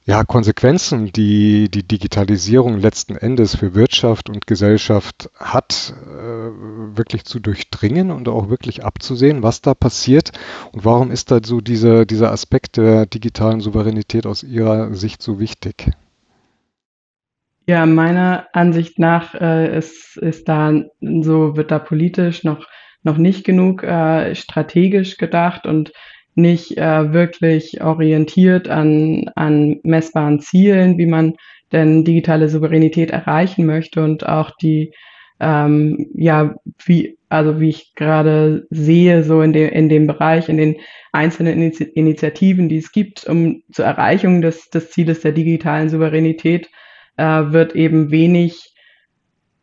ja, 0.06 0.22
Konsequenzen, 0.22 1.12
die 1.12 1.70
die 1.70 1.82
Digitalisierung 1.82 2.78
letzten 2.78 3.16
Endes 3.16 3.56
für 3.56 3.74
Wirtschaft 3.74 4.28
und 4.28 4.46
Gesellschaft 4.46 5.30
hat, 5.34 5.94
äh, 6.06 6.96
wirklich 6.96 7.24
zu 7.24 7.40
durchdringen 7.40 8.10
und 8.10 8.28
auch 8.28 8.50
wirklich 8.50 8.84
abzusehen, 8.84 9.42
was 9.42 9.62
da 9.62 9.72
passiert 9.72 10.32
und 10.72 10.84
warum 10.84 11.10
ist 11.10 11.30
da 11.30 11.40
so 11.42 11.62
dieser, 11.62 12.04
dieser 12.04 12.32
Aspekt 12.32 12.76
der 12.76 13.06
digitalen 13.06 13.60
Souveränität 13.60 14.26
aus 14.26 14.42
Ihrer 14.42 14.92
Sicht 14.92 15.22
so 15.22 15.40
wichtig? 15.40 15.90
Ja, 17.66 17.86
meiner 17.86 18.48
Ansicht 18.52 18.98
nach 18.98 19.34
äh, 19.34 19.74
ist, 19.78 20.18
ist 20.18 20.50
da 20.50 20.70
so 21.00 21.56
wird 21.56 21.70
da 21.70 21.78
politisch 21.78 22.44
noch 22.44 22.66
noch 23.04 23.18
nicht 23.18 23.44
genug 23.44 23.82
äh, 23.82 24.34
strategisch 24.34 25.18
gedacht 25.18 25.66
und 25.66 25.92
nicht 26.36 26.76
äh, 26.76 27.12
wirklich 27.12 27.82
orientiert 27.82 28.68
an, 28.68 29.30
an 29.34 29.80
messbaren 29.82 30.40
Zielen, 30.40 30.98
wie 30.98 31.06
man 31.06 31.34
denn 31.72 32.04
digitale 32.04 32.48
Souveränität 32.48 33.10
erreichen 33.10 33.66
möchte 33.66 34.02
und 34.02 34.26
auch 34.26 34.50
die, 34.60 34.92
ähm, 35.40 36.06
ja, 36.14 36.54
wie, 36.84 37.18
also 37.28 37.60
wie 37.60 37.70
ich 37.70 37.94
gerade 37.94 38.66
sehe, 38.70 39.24
so 39.24 39.42
in 39.42 39.52
dem, 39.52 39.68
in 39.70 39.88
dem 39.88 40.06
Bereich, 40.06 40.48
in 40.48 40.56
den 40.56 40.76
einzelnen 41.12 41.60
Initiativen, 41.60 42.68
die 42.68 42.78
es 42.78 42.92
gibt, 42.92 43.24
um 43.26 43.62
zur 43.72 43.84
Erreichung 43.84 44.40
des, 44.40 44.70
des 44.70 44.90
Zieles 44.90 45.20
der 45.20 45.32
digitalen 45.32 45.88
Souveränität, 45.88 46.68
äh, 47.16 47.24
wird 47.24 47.74
eben 47.74 48.10
wenig 48.10 48.73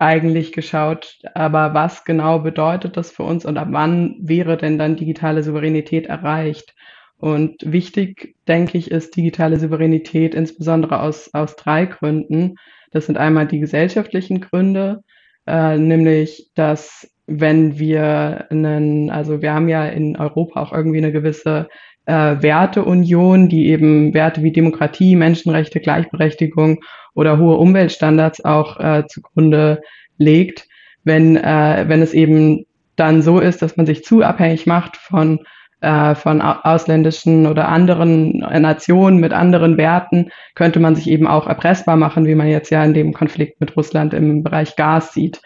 eigentlich 0.02 0.52
geschaut, 0.52 1.20
aber 1.36 1.76
was 1.76 2.04
genau 2.06 2.40
bedeutet 2.40 2.98
das 2.98 3.12
für 3.12 3.22
uns 3.22 3.46
und 3.46 3.58
ab 3.58 3.68
wann 3.70 4.16
wäre 4.20 4.58
denn 4.58 4.80
dann 4.80 4.96
digitale 4.96 5.44
Souveränität 5.44 6.08
erreicht? 6.08 6.74
Und 7.18 7.58
wichtig, 7.72 8.36
denke 8.48 8.80
ich, 8.80 8.90
ist 8.90 9.16
digitale 9.16 9.60
Souveränität 9.60 10.34
insbesondere 10.34 11.02
aus, 11.02 11.32
aus 11.34 11.56
drei 11.56 11.86
Gründen. 11.86 12.56
Das 12.90 13.06
sind 13.06 13.20
einmal 13.20 13.46
die 13.46 13.60
gesellschaftlichen 13.60 14.42
Gründe, 14.42 15.04
äh, 15.46 15.78
nämlich, 15.78 16.50
dass 16.56 17.08
wenn 17.28 17.78
wir 17.78 18.48
einen, 18.50 19.12
also 19.12 19.44
wir 19.44 19.54
haben 19.54 19.70
ja 19.70 19.86
in 19.86 20.18
Europa 20.18 20.64
auch 20.64 20.74
irgendwie 20.74 20.98
eine 20.98 21.12
gewisse 21.12 21.70
äh, 22.06 22.42
Werteunion, 22.42 23.50
die 23.50 23.68
eben 23.68 24.14
Werte 24.14 24.44
wie 24.44 24.52
Demokratie, 24.52 25.16
Menschenrechte, 25.16 25.80
Gleichberechtigung 25.80 26.80
oder 27.14 27.38
hohe 27.38 27.58
Umweltstandards 27.58 28.44
auch 28.44 28.80
äh, 28.80 29.06
zugrunde 29.08 29.82
legt, 30.18 30.68
wenn, 31.04 31.38
äh, 31.38 31.86
wenn 31.88 32.02
es 32.02 32.14
eben 32.14 32.66
dann 32.96 33.22
so 33.22 33.40
ist, 33.40 33.62
dass 33.62 33.78
man 33.78 33.86
sich 33.86 34.04
zu 34.04 34.22
abhängig 34.24 34.68
macht 34.68 34.98
von, 34.98 35.40
äh, 35.82 36.14
von 36.16 36.42
ausländischen 36.42 37.48
oder 37.48 37.68
anderen 37.68 38.40
Nationen 38.40 39.20
mit 39.20 39.34
anderen 39.34 39.78
Werten, 39.78 40.30
könnte 40.56 40.80
man 40.80 40.96
sich 40.96 41.10
eben 41.10 41.28
auch 41.28 41.48
erpressbar 41.48 41.98
machen, 41.98 42.26
wie 42.26 42.36
man 42.36 42.48
jetzt 42.48 42.70
ja 42.70 42.84
in 42.84 42.94
dem 42.94 43.14
Konflikt 43.14 43.60
mit 43.60 43.76
Russland 43.76 44.14
im 44.14 44.44
Bereich 44.44 44.76
Gas 44.76 45.14
sieht. 45.14 45.42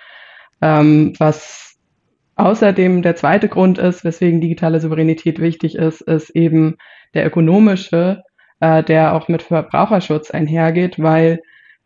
Ähm, 0.61 1.13
was 1.19 1.74
außerdem 2.35 3.01
der 3.01 3.15
zweite 3.15 3.49
Grund 3.49 3.77
ist, 3.77 4.03
weswegen 4.03 4.41
digitale 4.41 4.79
Souveränität 4.79 5.39
wichtig 5.39 5.75
ist, 5.75 6.01
ist 6.01 6.29
eben 6.31 6.77
der 7.13 7.25
ökonomische, 7.25 8.23
äh, 8.59 8.83
der 8.83 9.13
auch 9.13 9.27
mit 9.27 9.41
Verbraucherschutz 9.41 10.31
einhergeht, 10.31 10.99
weil 10.99 11.39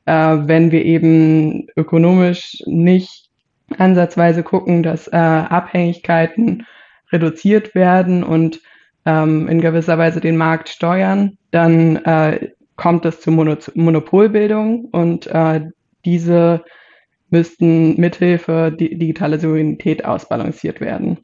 äh, 0.05 0.11
wenn 0.11 0.71
wir 0.71 0.83
eben 0.85 1.67
ökonomisch 1.75 2.63
nicht 2.65 3.29
ansatzweise 3.77 4.43
gucken, 4.43 4.81
dass 4.83 5.07
äh, 5.07 5.15
Abhängigkeiten 5.15 6.65
reduziert 7.11 7.75
werden 7.75 8.23
und 8.23 8.59
ähm, 9.05 9.47
in 9.47 9.61
gewisser 9.61 9.97
Weise 9.97 10.19
den 10.19 10.37
Markt 10.37 10.69
steuern, 10.69 11.37
dann 11.51 11.97
äh, 11.97 12.49
kommt 12.75 13.05
es 13.05 13.21
zu 13.21 13.31
Mono 13.31 13.57
Monopolbildung 13.75 14.85
und 14.85 15.27
äh, 15.27 15.61
diese 16.05 16.63
müssten 17.29 17.99
mithilfe 17.99 18.71
digitaler 18.71 19.39
Souveränität 19.39 20.05
ausbalanciert 20.05 20.81
werden. 20.81 21.19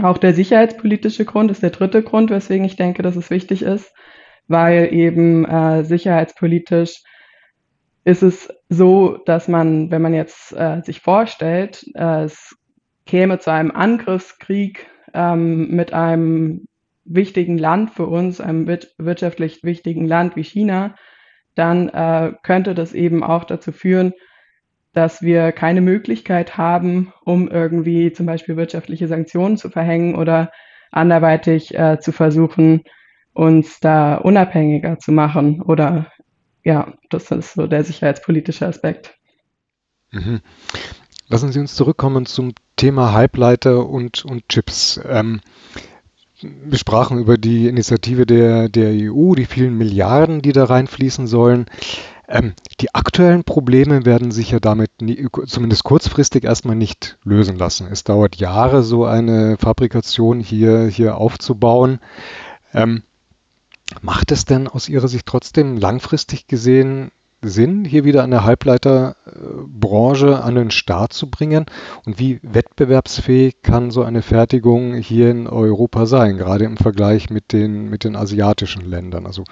Auch 0.00 0.18
der 0.18 0.34
sicherheitspolitische 0.34 1.24
Grund 1.24 1.50
ist 1.50 1.62
der 1.62 1.70
dritte 1.70 2.02
Grund, 2.02 2.30
weswegen 2.30 2.64
ich 2.64 2.76
denke, 2.76 3.02
dass 3.02 3.16
es 3.16 3.30
wichtig 3.30 3.62
ist, 3.62 3.92
weil 4.48 4.92
eben 4.92 5.44
äh, 5.44 5.84
sicherheitspolitisch 5.84 7.02
ist 8.04 8.22
es 8.22 8.48
so, 8.68 9.18
dass 9.26 9.48
man, 9.48 9.90
wenn 9.90 10.02
man 10.02 10.14
jetzt 10.14 10.52
äh, 10.52 10.80
sich 10.82 11.00
vorstellt, 11.00 11.84
äh, 11.94 12.24
es 12.24 12.56
käme 13.06 13.38
zu 13.38 13.52
einem 13.52 13.70
Angriffskrieg 13.70 14.86
ähm, 15.14 15.68
mit 15.68 15.92
einem 15.92 16.66
wichtigen 17.04 17.58
Land 17.58 17.90
für 17.90 18.06
uns, 18.06 18.40
einem 18.40 18.66
wirtschaftlich 18.66 19.62
wichtigen 19.62 20.06
Land 20.06 20.36
wie 20.36 20.44
China, 20.44 20.94
dann 21.54 21.88
äh, 21.88 22.32
könnte 22.42 22.74
das 22.74 22.92
eben 22.92 23.22
auch 23.22 23.44
dazu 23.44 23.72
führen, 23.72 24.14
dass 24.92 25.22
wir 25.22 25.52
keine 25.52 25.80
Möglichkeit 25.80 26.56
haben, 26.56 27.12
um 27.24 27.48
irgendwie 27.48 28.12
zum 28.12 28.26
Beispiel 28.26 28.56
wirtschaftliche 28.56 29.08
Sanktionen 29.08 29.56
zu 29.56 29.70
verhängen 29.70 30.14
oder 30.14 30.52
anderweitig 30.90 31.74
äh, 31.74 31.98
zu 32.00 32.12
versuchen, 32.12 32.84
uns 33.32 33.80
da 33.80 34.16
unabhängiger 34.16 34.98
zu 34.98 35.12
machen 35.12 35.62
oder 35.62 36.12
ja, 36.64 36.92
das 37.10 37.30
ist 37.30 37.54
so 37.54 37.66
der 37.66 37.82
sicherheitspolitische 37.82 38.66
Aspekt. 38.66 39.14
Mhm. 40.10 40.40
Lassen 41.28 41.50
Sie 41.50 41.58
uns 41.58 41.74
zurückkommen 41.74 42.26
zum 42.26 42.52
Thema 42.76 43.12
Halbleiter 43.12 43.88
und, 43.88 44.24
und 44.24 44.48
Chips. 44.48 45.00
Ähm, 45.08 45.40
wir 46.40 46.76
sprachen 46.78 47.18
über 47.18 47.38
die 47.38 47.68
Initiative 47.68 48.26
der, 48.26 48.68
der 48.68 48.90
EU, 48.90 49.34
die 49.34 49.46
vielen 49.46 49.78
Milliarden, 49.78 50.42
die 50.42 50.52
da 50.52 50.64
reinfließen 50.64 51.26
sollen. 51.26 51.66
Ähm, 52.28 52.54
die 52.80 52.94
aktuellen 52.94 53.44
Probleme 53.44 54.04
werden 54.04 54.30
sich 54.30 54.50
ja 54.50 54.60
damit 54.60 55.02
nie, 55.02 55.26
zumindest 55.46 55.84
kurzfristig 55.84 56.44
erstmal 56.44 56.76
nicht 56.76 57.18
lösen 57.24 57.56
lassen. 57.56 57.88
Es 57.90 58.04
dauert 58.04 58.36
Jahre, 58.36 58.82
so 58.82 59.04
eine 59.04 59.56
Fabrikation 59.58 60.40
hier, 60.40 60.86
hier 60.86 61.16
aufzubauen. 61.16 62.00
Ähm, 62.74 63.02
Macht 64.00 64.32
es 64.32 64.46
denn 64.46 64.68
aus 64.68 64.88
Ihrer 64.88 65.08
Sicht 65.08 65.26
trotzdem 65.26 65.76
langfristig 65.76 66.46
gesehen 66.46 67.10
Sinn, 67.44 67.84
hier 67.84 68.04
wieder 68.04 68.22
eine 68.22 68.44
Halbleiterbranche 68.44 70.44
an 70.44 70.54
den 70.54 70.70
Start 70.70 71.12
zu 71.12 71.28
bringen? 71.28 71.66
Und 72.06 72.20
wie 72.20 72.38
wettbewerbsfähig 72.42 73.62
kann 73.62 73.90
so 73.90 74.04
eine 74.04 74.22
Fertigung 74.22 74.94
hier 74.94 75.28
in 75.30 75.48
Europa 75.48 76.06
sein, 76.06 76.36
gerade 76.36 76.64
im 76.64 76.76
Vergleich 76.76 77.30
mit 77.30 77.52
den, 77.52 77.90
mit 77.90 78.04
den 78.04 78.14
asiatischen 78.14 78.84
Ländern? 78.84 79.26
Also 79.26 79.42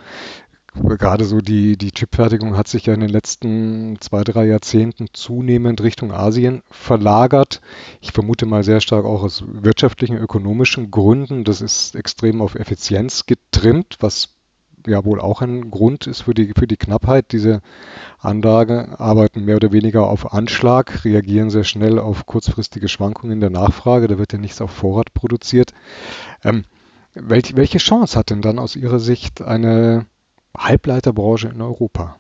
gerade 0.74 1.24
so 1.24 1.40
die, 1.40 1.76
die 1.76 1.90
Chipfertigung 1.90 2.56
hat 2.56 2.68
sich 2.68 2.86
ja 2.86 2.94
in 2.94 3.00
den 3.00 3.08
letzten 3.08 4.00
zwei, 4.00 4.22
drei 4.22 4.46
Jahrzehnten 4.46 5.08
zunehmend 5.12 5.82
Richtung 5.82 6.12
Asien 6.12 6.62
verlagert. 6.70 7.60
Ich 8.00 8.12
vermute 8.12 8.46
mal 8.46 8.62
sehr 8.62 8.80
stark 8.80 9.04
auch 9.04 9.22
aus 9.22 9.44
wirtschaftlichen, 9.46 10.16
ökonomischen 10.16 10.90
Gründen. 10.90 11.44
Das 11.44 11.60
ist 11.60 11.96
extrem 11.96 12.40
auf 12.40 12.54
Effizienz 12.54 13.26
getrimmt, 13.26 13.96
was 14.00 14.36
ja 14.86 15.04
wohl 15.04 15.20
auch 15.20 15.42
ein 15.42 15.70
Grund 15.70 16.06
ist 16.06 16.22
für 16.22 16.34
die, 16.34 16.52
für 16.56 16.66
die 16.66 16.76
Knappheit. 16.76 17.32
Diese 17.32 17.62
Anlagen 18.18 18.94
arbeiten 18.94 19.44
mehr 19.44 19.56
oder 19.56 19.72
weniger 19.72 20.08
auf 20.08 20.32
Anschlag, 20.32 21.04
reagieren 21.04 21.50
sehr 21.50 21.64
schnell 21.64 21.98
auf 21.98 22.26
kurzfristige 22.26 22.88
Schwankungen 22.88 23.40
der 23.40 23.50
Nachfrage. 23.50 24.08
Da 24.08 24.18
wird 24.18 24.32
ja 24.32 24.38
nichts 24.38 24.60
auf 24.60 24.70
Vorrat 24.70 25.12
produziert. 25.14 25.72
Ähm, 26.44 26.64
welche 27.14 27.78
Chance 27.78 28.16
hat 28.18 28.30
denn 28.30 28.40
dann 28.40 28.60
aus 28.60 28.76
Ihrer 28.76 29.00
Sicht 29.00 29.42
eine 29.42 30.06
Halbleiterbranche 30.56 31.48
in 31.48 31.60
Europa? 31.60 32.16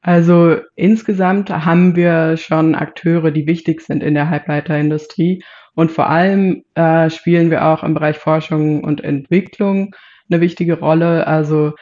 Also 0.00 0.56
insgesamt 0.74 1.50
haben 1.50 1.94
wir 1.94 2.36
schon 2.36 2.74
Akteure, 2.74 3.30
die 3.30 3.46
wichtig 3.46 3.82
sind 3.82 4.02
in 4.02 4.14
der 4.14 4.30
Halbleiterindustrie. 4.30 5.44
Und 5.74 5.92
vor 5.92 6.08
allem 6.10 6.64
äh, 6.74 7.08
spielen 7.08 7.50
wir 7.50 7.64
auch 7.66 7.82
im 7.84 7.94
Bereich 7.94 8.18
Forschung 8.18 8.82
und 8.84 9.02
Entwicklung 9.02 9.94
eine 10.28 10.40
wichtige 10.40 10.78
Rolle. 10.80 11.26
Also 11.26 11.72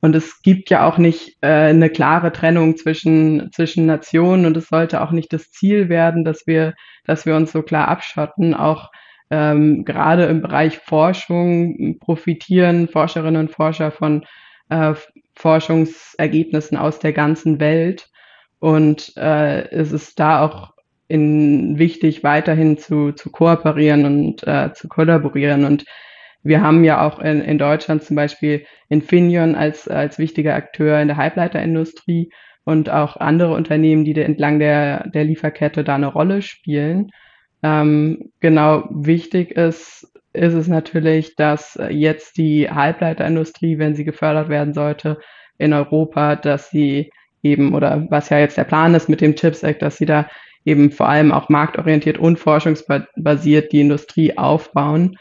Und 0.00 0.14
es 0.14 0.42
gibt 0.42 0.70
ja 0.70 0.86
auch 0.86 0.98
nicht 0.98 1.36
äh, 1.40 1.46
eine 1.46 1.90
klare 1.90 2.32
Trennung 2.32 2.76
zwischen, 2.76 3.50
zwischen 3.52 3.86
Nationen 3.86 4.46
und 4.46 4.56
es 4.56 4.68
sollte 4.68 5.00
auch 5.00 5.10
nicht 5.10 5.32
das 5.32 5.50
Ziel 5.50 5.88
werden, 5.88 6.24
dass 6.24 6.46
wir, 6.46 6.74
dass 7.04 7.26
wir 7.26 7.34
uns 7.36 7.52
so 7.52 7.62
klar 7.62 7.88
abschotten. 7.88 8.54
Auch 8.54 8.90
ähm, 9.30 9.84
gerade 9.84 10.24
im 10.24 10.40
Bereich 10.40 10.78
Forschung 10.78 11.98
profitieren 11.98 12.88
Forscherinnen 12.88 13.40
und 13.40 13.50
Forscher 13.50 13.90
von 13.90 14.24
äh, 14.68 14.94
Forschungsergebnissen 15.34 16.76
aus 16.76 16.98
der 16.98 17.12
ganzen 17.12 17.60
Welt. 17.60 18.08
Und 18.58 19.16
äh, 19.16 19.68
es 19.70 19.92
ist 19.92 20.18
da 20.18 20.44
auch 20.44 20.72
in, 21.08 21.78
wichtig, 21.78 22.24
weiterhin 22.24 22.78
zu, 22.78 23.12
zu 23.12 23.30
kooperieren 23.30 24.04
und 24.04 24.46
äh, 24.46 24.72
zu 24.72 24.88
kollaborieren. 24.88 25.64
Und 25.64 25.84
wir 26.42 26.62
haben 26.62 26.84
ja 26.84 27.04
auch 27.06 27.18
in, 27.18 27.40
in 27.40 27.58
Deutschland 27.58 28.02
zum 28.02 28.16
Beispiel 28.16 28.64
Infineon 28.88 29.54
als, 29.54 29.88
als 29.88 30.18
wichtiger 30.18 30.54
Akteur 30.54 31.00
in 31.00 31.08
der 31.08 31.16
Halbleiterindustrie 31.16 32.30
und 32.64 32.90
auch 32.90 33.16
andere 33.16 33.54
Unternehmen, 33.54 34.04
die 34.04 34.20
entlang 34.20 34.58
der, 34.58 35.08
der 35.08 35.24
Lieferkette 35.24 35.84
da 35.84 35.94
eine 35.94 36.08
Rolle 36.08 36.42
spielen. 36.42 37.10
Ähm, 37.66 38.30
genau 38.40 38.88
wichtig 38.90 39.50
ist, 39.52 40.12
ist 40.32 40.54
es 40.54 40.68
natürlich, 40.68 41.34
dass 41.36 41.78
jetzt 41.90 42.36
die 42.36 42.70
Halbleiterindustrie, 42.70 43.78
wenn 43.78 43.94
sie 43.96 44.04
gefördert 44.04 44.48
werden 44.48 44.74
sollte 44.74 45.18
in 45.58 45.72
Europa, 45.72 46.36
dass 46.36 46.70
sie 46.70 47.10
eben, 47.42 47.74
oder 47.74 48.06
was 48.10 48.28
ja 48.28 48.38
jetzt 48.38 48.58
der 48.58 48.64
Plan 48.64 48.94
ist 48.94 49.08
mit 49.08 49.20
dem 49.20 49.34
Chips 49.34 49.62
Act, 49.62 49.82
dass 49.82 49.96
sie 49.96 50.06
da 50.06 50.28
eben 50.64 50.92
vor 50.92 51.08
allem 51.08 51.32
auch 51.32 51.48
marktorientiert 51.48 52.18
und 52.18 52.38
forschungsbasiert 52.38 53.72
die 53.72 53.80
Industrie 53.80 54.36
aufbauen 54.36 55.16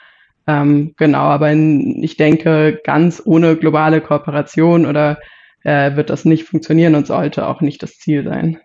ähm, 0.47 0.93
genau, 0.97 1.19
aber 1.19 1.51
in, 1.51 2.03
ich 2.03 2.17
denke, 2.17 2.79
ganz 2.83 3.21
ohne 3.25 3.55
globale 3.55 4.01
Kooperation 4.01 4.85
oder 4.85 5.17
äh, 5.63 5.95
wird 5.95 6.09
das 6.09 6.25
nicht 6.25 6.47
funktionieren 6.47 6.95
und 6.95 7.07
sollte 7.07 7.47
auch 7.47 7.61
nicht 7.61 7.81
das 7.81 7.97
Ziel 7.97 8.23
sein. 8.23 8.59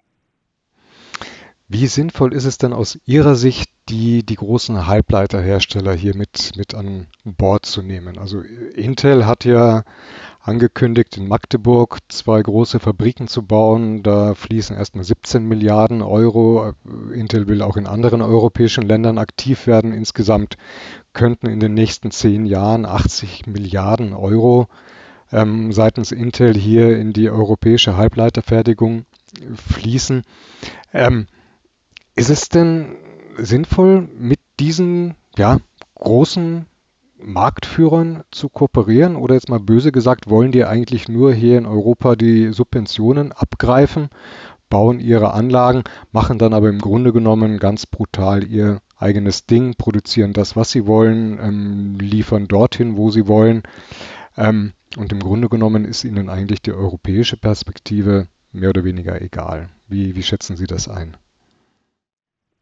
Wie 1.72 1.86
sinnvoll 1.86 2.34
ist 2.34 2.46
es 2.46 2.58
denn 2.58 2.72
aus 2.72 2.98
Ihrer 3.06 3.36
Sicht, 3.36 3.70
die, 3.88 4.26
die 4.26 4.34
großen 4.34 4.88
Halbleiterhersteller 4.88 5.94
hier 5.94 6.16
mit, 6.16 6.50
mit 6.56 6.74
an 6.74 7.06
Bord 7.22 7.64
zu 7.64 7.80
nehmen? 7.80 8.18
Also 8.18 8.40
Intel 8.40 9.24
hat 9.24 9.44
ja 9.44 9.84
angekündigt, 10.40 11.16
in 11.16 11.28
Magdeburg 11.28 11.98
zwei 12.08 12.42
große 12.42 12.80
Fabriken 12.80 13.28
zu 13.28 13.46
bauen. 13.46 14.02
Da 14.02 14.34
fließen 14.34 14.76
erstmal 14.76 15.04
17 15.04 15.44
Milliarden 15.44 16.02
Euro. 16.02 16.72
Intel 17.14 17.46
will 17.46 17.62
auch 17.62 17.76
in 17.76 17.86
anderen 17.86 18.20
europäischen 18.20 18.82
Ländern 18.82 19.16
aktiv 19.16 19.68
werden. 19.68 19.92
Insgesamt 19.92 20.56
könnten 21.12 21.46
in 21.46 21.60
den 21.60 21.74
nächsten 21.74 22.10
zehn 22.10 22.46
Jahren 22.46 22.84
80 22.84 23.46
Milliarden 23.46 24.12
Euro 24.12 24.66
ähm, 25.30 25.70
seitens 25.70 26.10
Intel 26.10 26.56
hier 26.56 26.98
in 26.98 27.12
die 27.12 27.30
europäische 27.30 27.96
Halbleiterfertigung 27.96 29.06
fließen. 29.54 30.24
Ähm, 30.92 31.28
ist 32.20 32.28
es 32.28 32.50
denn 32.50 32.96
sinnvoll, 33.38 34.06
mit 34.18 34.40
diesen 34.60 35.14
ja, 35.38 35.58
großen 35.94 36.66
Marktführern 37.18 38.24
zu 38.30 38.50
kooperieren? 38.50 39.16
Oder 39.16 39.36
jetzt 39.36 39.48
mal 39.48 39.58
böse 39.58 39.90
gesagt, 39.90 40.28
wollen 40.28 40.52
die 40.52 40.66
eigentlich 40.66 41.08
nur 41.08 41.32
hier 41.32 41.56
in 41.56 41.64
Europa 41.64 42.16
die 42.16 42.52
Subventionen 42.52 43.32
abgreifen, 43.32 44.10
bauen 44.68 45.00
ihre 45.00 45.32
Anlagen, 45.32 45.82
machen 46.12 46.38
dann 46.38 46.52
aber 46.52 46.68
im 46.68 46.78
Grunde 46.78 47.14
genommen 47.14 47.58
ganz 47.58 47.86
brutal 47.86 48.46
ihr 48.46 48.82
eigenes 48.98 49.46
Ding, 49.46 49.76
produzieren 49.76 50.34
das, 50.34 50.56
was 50.56 50.70
sie 50.70 50.86
wollen, 50.86 51.38
ähm, 51.40 51.98
liefern 51.98 52.48
dorthin, 52.48 52.98
wo 52.98 53.10
sie 53.10 53.28
wollen. 53.28 53.62
Ähm, 54.36 54.74
und 54.98 55.10
im 55.10 55.20
Grunde 55.20 55.48
genommen 55.48 55.86
ist 55.86 56.04
ihnen 56.04 56.28
eigentlich 56.28 56.60
die 56.60 56.72
europäische 56.72 57.38
Perspektive 57.38 58.28
mehr 58.52 58.68
oder 58.68 58.84
weniger 58.84 59.22
egal. 59.22 59.70
Wie, 59.88 60.16
wie 60.16 60.22
schätzen 60.22 60.56
Sie 60.56 60.66
das 60.66 60.86
ein? 60.86 61.16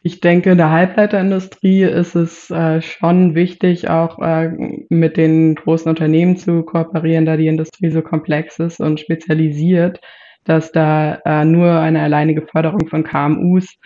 Ich 0.00 0.20
denke, 0.20 0.52
in 0.52 0.58
der 0.58 0.70
Halbleiterindustrie 0.70 1.82
ist 1.82 2.14
es 2.14 2.50
äh, 2.50 2.80
schon 2.80 3.34
wichtig, 3.34 3.90
auch 3.90 4.20
äh, 4.20 4.50
mit 4.88 5.16
den 5.16 5.56
großen 5.56 5.88
Unternehmen 5.88 6.37
zu 6.37 6.62
kooperieren, 6.62 7.26
da 7.26 7.37
die 7.37 7.48
Industrie 7.48 7.90
so 7.90 8.02
komplex 8.02 8.61
ist 8.61 8.80
und 8.80 9.00
spezialisiert, 9.00 10.00
dass 10.44 10.70
da 10.70 11.16
äh, 11.24 11.44
nur 11.44 11.72
eine 11.80 12.00
alleinige 12.02 12.42
Förderung 12.46 12.87
von 12.88 13.02
KMUs 13.02 13.76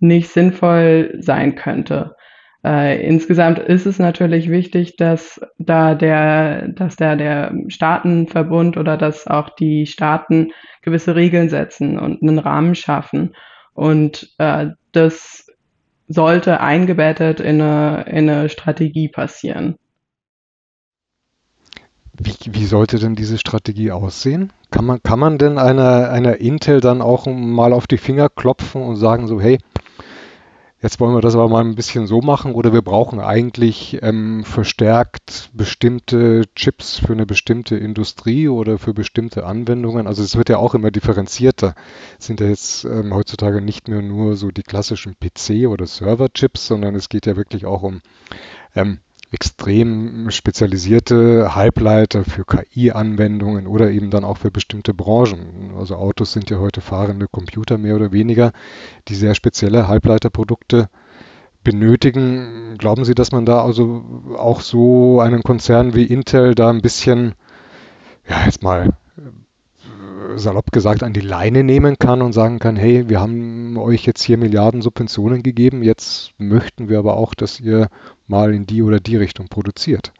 nicht 0.00 0.30
sinnvoll 0.30 1.14
sein 1.20 1.56
könnte. 1.56 2.16
Äh, 2.64 3.06
insgesamt 3.06 3.58
ist 3.58 3.84
es 3.84 3.98
natürlich 3.98 4.50
wichtig, 4.50 4.96
dass 4.96 5.40
da 5.58 5.94
der, 5.94 6.68
dass 6.68 6.96
da 6.96 7.16
der 7.16 7.54
Staatenverbund 7.68 8.78
oder 8.78 8.96
dass 8.96 9.26
auch 9.26 9.50
die 9.50 9.86
Staaten 9.86 10.52
gewisse 10.80 11.16
Regeln 11.16 11.50
setzen 11.50 11.98
und 11.98 12.22
einen 12.22 12.38
Rahmen 12.38 12.74
schaffen. 12.74 13.34
Und 13.74 14.34
äh, 14.38 14.68
das 14.92 15.49
sollte 16.10 16.60
eingebettet 16.60 17.38
in 17.38 17.62
eine, 17.62 18.04
in 18.08 18.28
eine 18.28 18.48
Strategie 18.48 19.08
passieren. 19.08 19.76
Wie, 22.18 22.34
wie, 22.52 22.66
sollte 22.66 22.98
denn 22.98 23.14
diese 23.14 23.38
Strategie 23.38 23.92
aussehen? 23.92 24.52
Kann 24.70 24.84
man, 24.84 25.02
kann 25.02 25.18
man 25.18 25.38
denn 25.38 25.56
einer, 25.56 26.10
einer 26.10 26.38
Intel 26.38 26.80
dann 26.80 27.00
auch 27.00 27.26
mal 27.26 27.72
auf 27.72 27.86
die 27.86 27.96
Finger 27.96 28.28
klopfen 28.28 28.82
und 28.82 28.96
sagen 28.96 29.26
so, 29.26 29.40
hey, 29.40 29.58
Jetzt 30.82 30.98
wollen 30.98 31.14
wir 31.14 31.20
das 31.20 31.34
aber 31.34 31.48
mal 31.48 31.62
ein 31.62 31.74
bisschen 31.74 32.06
so 32.06 32.22
machen 32.22 32.54
oder 32.54 32.72
wir 32.72 32.80
brauchen 32.80 33.20
eigentlich 33.20 33.98
ähm, 34.00 34.44
verstärkt 34.44 35.50
bestimmte 35.52 36.44
Chips 36.54 36.98
für 36.98 37.12
eine 37.12 37.26
bestimmte 37.26 37.76
Industrie 37.76 38.48
oder 38.48 38.78
für 38.78 38.94
bestimmte 38.94 39.44
Anwendungen. 39.44 40.06
Also 40.06 40.22
es 40.22 40.36
wird 40.36 40.48
ja 40.48 40.56
auch 40.56 40.74
immer 40.74 40.90
differenzierter. 40.90 41.74
Es 42.18 42.26
sind 42.26 42.40
ja 42.40 42.46
jetzt 42.46 42.84
ähm, 42.84 43.12
heutzutage 43.14 43.60
nicht 43.60 43.88
mehr 43.88 44.00
nur 44.00 44.36
so 44.36 44.50
die 44.50 44.62
klassischen 44.62 45.16
PC- 45.16 45.68
oder 45.68 45.86
Server-Chips, 45.86 46.66
sondern 46.66 46.94
es 46.94 47.10
geht 47.10 47.26
ja 47.26 47.36
wirklich 47.36 47.66
auch 47.66 47.82
um 47.82 48.00
ähm, 48.74 49.00
extrem 49.32 50.30
spezialisierte 50.30 51.54
Halbleiter 51.54 52.24
für 52.24 52.44
KI-Anwendungen 52.44 53.66
oder 53.66 53.90
eben 53.90 54.10
dann 54.10 54.24
auch 54.24 54.38
für 54.38 54.50
bestimmte 54.50 54.92
Branchen. 54.92 55.72
Also 55.76 55.96
Autos 55.96 56.32
sind 56.32 56.50
ja 56.50 56.58
heute 56.58 56.80
fahrende 56.80 57.28
Computer 57.28 57.78
mehr 57.78 57.96
oder 57.96 58.12
weniger, 58.12 58.52
die 59.08 59.14
sehr 59.14 59.34
spezielle 59.34 59.86
Halbleiterprodukte 59.86 60.88
benötigen. 61.62 62.76
Glauben 62.78 63.04
Sie, 63.04 63.14
dass 63.14 63.30
man 63.30 63.46
da 63.46 63.62
also 63.62 64.04
auch 64.36 64.60
so 64.60 65.20
einen 65.20 65.42
Konzern 65.42 65.94
wie 65.94 66.04
Intel 66.04 66.54
da 66.54 66.70
ein 66.70 66.82
bisschen, 66.82 67.34
ja, 68.28 68.44
jetzt 68.46 68.62
mal 68.62 68.94
salopp 70.36 70.72
gesagt 70.72 71.02
an 71.02 71.12
die 71.12 71.20
Leine 71.20 71.64
nehmen 71.64 71.98
kann 71.98 72.22
und 72.22 72.32
sagen 72.32 72.58
kann, 72.58 72.76
hey, 72.76 73.08
wir 73.08 73.20
haben 73.20 73.76
euch 73.76 74.06
jetzt 74.06 74.22
hier 74.22 74.36
Milliarden 74.36 74.82
Subventionen 74.82 75.42
gegeben, 75.42 75.82
jetzt 75.82 76.32
möchten 76.38 76.88
wir 76.88 76.98
aber 76.98 77.16
auch, 77.16 77.34
dass 77.34 77.60
ihr 77.60 77.88
mal 78.26 78.54
in 78.54 78.66
die 78.66 78.82
oder 78.82 79.00
die 79.00 79.16
Richtung 79.16 79.48
produziert. 79.48 80.12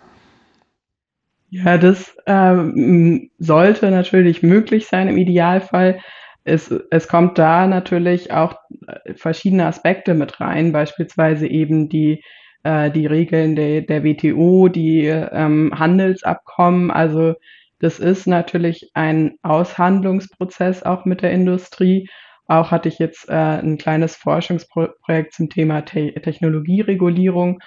Ja, 1.50 1.78
das 1.78 2.16
ähm, 2.26 3.30
sollte 3.38 3.90
natürlich 3.90 4.42
möglich 4.42 4.86
sein 4.86 5.08
im 5.08 5.16
Idealfall. 5.16 5.98
Es, 6.44 6.72
es 6.90 7.08
kommt 7.08 7.38
da 7.38 7.66
natürlich 7.66 8.32
auch 8.32 8.54
äh, 8.86 9.14
verschiedene 9.14 9.66
Aspekte 9.66 10.14
mit 10.14 10.40
rein, 10.40 10.72
beispielsweise 10.72 11.48
eben 11.48 11.88
die, 11.88 12.22
äh, 12.62 12.90
die 12.90 13.06
Regeln 13.06 13.56
der, 13.56 13.82
der 13.82 14.04
WTO, 14.04 14.68
die 14.68 15.06
ähm, 15.06 15.72
Handelsabkommen, 15.76 16.92
also 16.92 17.34
das 17.80 17.98
ist 17.98 18.26
natürlich 18.26 18.90
ein 18.94 19.36
Aushandlungsprozess 19.42 20.82
auch 20.82 21.06
mit 21.06 21.22
der 21.22 21.32
Industrie. 21.32 22.08
Auch 22.46 22.70
hatte 22.70 22.88
ich 22.88 22.98
jetzt 22.98 23.28
äh, 23.28 23.32
ein 23.32 23.78
kleines 23.78 24.16
Forschungsprojekt 24.16 25.32
zum 25.32 25.48
Thema 25.48 25.80
Te 25.82 26.12
Technologieregulierung, 26.12 27.60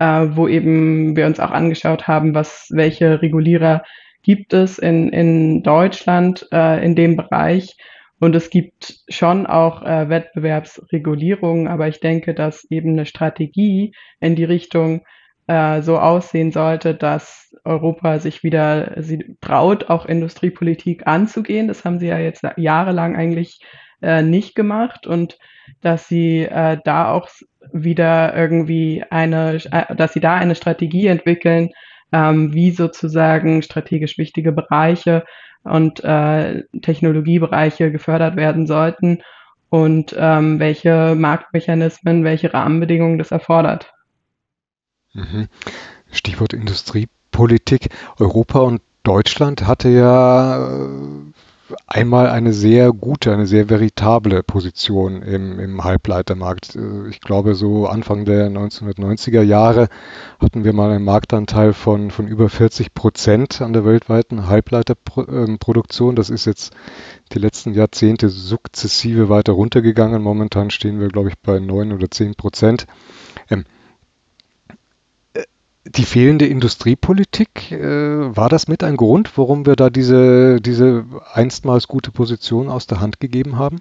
äh, 0.00 0.26
wo 0.30 0.48
eben 0.48 1.14
wir 1.16 1.26
uns 1.26 1.38
auch 1.38 1.52
angeschaut 1.52 2.08
haben, 2.08 2.34
was, 2.34 2.68
welche 2.70 3.22
Regulierer 3.22 3.82
gibt 4.22 4.52
es 4.52 4.78
in, 4.78 5.10
in 5.10 5.62
Deutschland 5.62 6.46
äh, 6.52 6.84
in 6.84 6.96
dem 6.96 7.16
Bereich. 7.16 7.76
Und 8.18 8.34
es 8.34 8.50
gibt 8.50 8.96
schon 9.08 9.46
auch 9.46 9.82
äh, 9.82 10.08
Wettbewerbsregulierungen, 10.08 11.68
aber 11.68 11.88
ich 11.88 12.00
denke, 12.00 12.34
dass 12.34 12.64
eben 12.70 12.90
eine 12.90 13.06
Strategie 13.06 13.94
in 14.18 14.36
die 14.36 14.44
Richtung 14.44 15.02
äh, 15.46 15.80
so 15.80 15.98
aussehen 15.98 16.52
sollte, 16.52 16.94
dass 16.94 17.49
Europa 17.64 18.18
sich 18.18 18.42
wieder 18.42 18.94
sie 19.02 19.36
traut, 19.40 19.90
auch 19.90 20.06
Industriepolitik 20.06 21.06
anzugehen. 21.06 21.68
Das 21.68 21.84
haben 21.84 21.98
sie 21.98 22.08
ja 22.08 22.18
jetzt 22.18 22.44
jahrelang 22.56 23.16
eigentlich 23.16 23.60
äh, 24.02 24.22
nicht 24.22 24.54
gemacht 24.54 25.06
und 25.06 25.38
dass 25.80 26.08
sie 26.08 26.40
äh, 26.40 26.78
da 26.84 27.12
auch 27.12 27.28
wieder 27.72 28.34
irgendwie 28.34 29.04
eine, 29.10 29.60
äh, 29.70 29.94
dass 29.94 30.12
sie 30.12 30.20
da 30.20 30.34
eine 30.36 30.54
Strategie 30.54 31.06
entwickeln, 31.06 31.70
ähm, 32.12 32.52
wie 32.54 32.70
sozusagen 32.70 33.62
strategisch 33.62 34.18
wichtige 34.18 34.52
Bereiche 34.52 35.24
und 35.62 36.02
äh, 36.02 36.64
Technologiebereiche 36.82 37.92
gefördert 37.92 38.36
werden 38.36 38.66
sollten 38.66 39.22
und 39.68 40.14
ähm, 40.18 40.58
welche 40.58 41.14
Marktmechanismen, 41.14 42.24
welche 42.24 42.52
Rahmenbedingungen 42.52 43.18
das 43.18 43.30
erfordert. 43.30 43.92
Mhm. 45.12 45.48
Stichwort 46.10 46.52
Industriepolitik. 47.30 47.88
Europa 48.18 48.60
und 48.60 48.82
Deutschland 49.02 49.66
hatte 49.66 49.88
ja 49.88 50.90
einmal 51.86 52.28
eine 52.28 52.52
sehr 52.52 52.92
gute, 52.92 53.32
eine 53.32 53.46
sehr 53.46 53.70
veritable 53.70 54.42
Position 54.42 55.22
im, 55.22 55.60
im 55.60 55.84
Halbleitermarkt. 55.84 56.74
Äh, 56.74 57.08
ich 57.08 57.20
glaube, 57.20 57.54
so 57.54 57.86
Anfang 57.86 58.24
der 58.24 58.50
1990er 58.50 59.42
Jahre 59.42 59.88
hatten 60.40 60.64
wir 60.64 60.72
mal 60.72 60.90
einen 60.90 61.04
Marktanteil 61.04 61.72
von, 61.72 62.10
von 62.10 62.26
über 62.26 62.48
40 62.48 62.92
Prozent 62.92 63.62
an 63.62 63.72
der 63.72 63.84
weltweiten 63.84 64.48
Halbleiterproduktion. 64.48 66.16
Das 66.16 66.28
ist 66.28 66.44
jetzt 66.44 66.74
die 67.32 67.38
letzten 67.38 67.74
Jahrzehnte 67.74 68.28
sukzessive 68.28 69.28
weiter 69.28 69.52
runtergegangen. 69.52 70.22
Momentan 70.22 70.70
stehen 70.70 71.00
wir, 71.00 71.08
glaube 71.08 71.28
ich, 71.28 71.38
bei 71.38 71.60
9 71.60 71.92
oder 71.92 72.10
10 72.10 72.34
Prozent. 72.34 72.86
Die 75.96 76.04
fehlende 76.04 76.46
Industriepolitik, 76.46 77.72
äh, 77.72 78.36
war 78.36 78.48
das 78.48 78.68
mit 78.68 78.84
ein 78.84 78.96
Grund, 78.96 79.36
warum 79.36 79.66
wir 79.66 79.74
da 79.74 79.90
diese, 79.90 80.60
diese 80.60 81.04
einstmals 81.32 81.88
gute 81.88 82.12
Position 82.12 82.68
aus 82.68 82.86
der 82.86 83.00
Hand 83.00 83.18
gegeben 83.18 83.58
haben? 83.58 83.78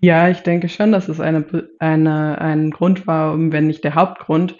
Ja, 0.00 0.28
ich 0.28 0.40
denke 0.40 0.68
schon, 0.68 0.90
dass 0.90 1.08
es 1.08 1.20
eine, 1.20 1.44
eine, 1.78 2.40
ein 2.40 2.72
Grund 2.72 3.06
war, 3.06 3.36
wenn 3.38 3.68
nicht 3.68 3.84
der 3.84 3.94
Hauptgrund, 3.94 4.56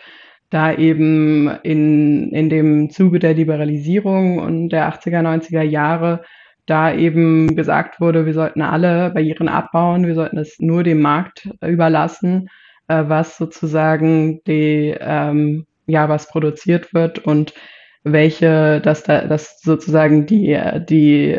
da 0.49 0.73
eben 0.73 1.49
in, 1.65 2.31
in 2.31 2.51
dem 2.51 2.91
Zuge 2.91 3.19
der 3.19 3.35
Liberalisierung 3.35 4.39
und 4.39 4.69
der 4.69 4.93
80er, 4.93 5.23
90er 5.23 5.63
Jahre 5.63 6.23
da 6.67 6.95
eben 6.95 7.57
gesagt 7.57 8.01
wurde, 8.01 8.27
wir 8.27 8.35
sollten 8.35 8.63
alle 8.63 9.11
Barrieren 9.11 9.49
abbauen, 9.49 10.07
wir 10.07 10.15
sollten 10.15 10.39
es 10.39 10.61
nur 10.61 10.85
dem 10.85 11.01
Markt 11.01 11.49
überlassen, 11.67 12.49
äh, 12.87 13.05
was 13.09 13.37
sozusagen 13.37 14.41
die 14.45 14.95
ähm, 15.01 15.67
ja, 15.91 16.09
was 16.09 16.29
produziert 16.29 16.95
wird 16.95 17.19
und 17.19 17.55
welche, 18.03 18.81
dass 18.81 19.03
da, 19.03 19.27
dass 19.27 19.61
sozusagen 19.61 20.27
die, 20.27 20.59
die 20.89 21.33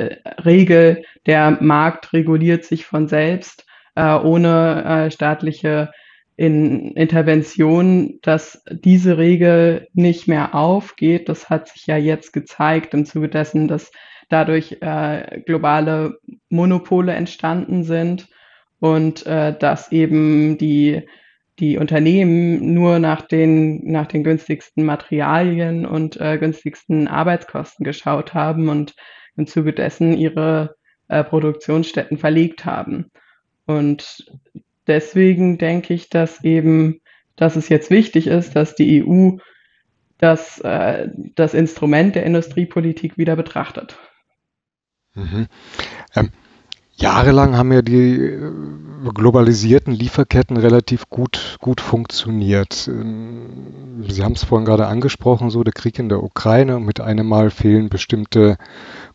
Regel, 0.45 1.03
der 1.25 1.57
Markt 1.59 2.13
reguliert 2.13 2.65
sich 2.65 2.85
von 2.85 3.07
selbst, 3.07 3.65
äh, 3.95 4.15
ohne 4.15 4.83
äh, 5.07 5.11
staatliche 5.11 5.91
in 6.37 6.93
Intervention, 6.93 8.19
dass 8.21 8.63
diese 8.71 9.17
Regel 9.17 9.87
nicht 9.93 10.27
mehr 10.27 10.55
aufgeht. 10.55 11.29
Das 11.29 11.49
hat 11.49 11.67
sich 11.67 11.85
ja 11.87 11.97
jetzt 11.97 12.31
gezeigt 12.33 12.93
im 12.93 13.05
Zuge 13.05 13.29
dessen, 13.29 13.67
dass 13.67 13.91
dadurch 14.29 14.77
äh, 14.81 15.41
globale 15.45 16.19
Monopole 16.49 17.13
entstanden 17.13 17.83
sind 17.83 18.27
und 18.79 19.25
äh, 19.27 19.55
dass 19.57 19.91
eben 19.91 20.57
die 20.57 21.03
die 21.59 21.77
Unternehmen 21.77 22.73
nur 22.73 22.99
nach 22.99 23.21
den, 23.21 23.91
nach 23.91 24.07
den 24.07 24.23
günstigsten 24.23 24.83
Materialien 24.83 25.85
und 25.85 26.19
äh, 26.19 26.37
günstigsten 26.37 27.07
Arbeitskosten 27.07 27.83
geschaut 27.83 28.33
haben 28.33 28.69
und 28.69 28.95
im 29.35 29.47
Zuge 29.47 29.73
dessen 29.73 30.17
ihre 30.17 30.75
äh, 31.07 31.23
Produktionsstätten 31.23 32.17
verlegt 32.17 32.65
haben. 32.65 33.11
Und 33.65 34.25
deswegen 34.87 35.57
denke 35.57 35.93
ich, 35.93 36.09
dass 36.09 36.43
eben, 36.43 37.01
dass 37.35 37.55
es 37.55 37.69
jetzt 37.69 37.89
wichtig 37.89 38.27
ist, 38.27 38.55
dass 38.55 38.75
die 38.75 39.03
EU 39.03 39.37
das, 40.17 40.59
äh, 40.59 41.09
das 41.35 41.53
Instrument 41.53 42.15
der 42.15 42.25
Industriepolitik 42.25 43.17
wieder 43.17 43.35
betrachtet. 43.35 43.97
Mhm. 45.13 45.47
Ähm, 46.15 46.31
Jahrelang 46.95 47.57
haben 47.57 47.71
ja 47.71 47.81
die 47.81 48.17
äh, 48.17 48.51
globalisierten 49.13 49.93
Lieferketten 49.93 50.57
relativ 50.57 51.09
gut, 51.09 51.57
gut 51.59 51.81
funktioniert. 51.81 52.87
Ähm, 52.87 54.03
Sie 54.07 54.23
haben 54.23 54.33
es 54.33 54.43
vorhin 54.43 54.65
gerade 54.65 54.87
angesprochen, 54.87 55.49
so 55.49 55.63
der 55.63 55.73
Krieg 55.73 55.99
in 55.99 56.09
der 56.09 56.23
Ukraine 56.23 56.77
und 56.77 56.85
mit 56.85 56.99
einem 56.99 57.27
Mal 57.27 57.49
fehlen 57.49 57.89
bestimmte 57.89 58.57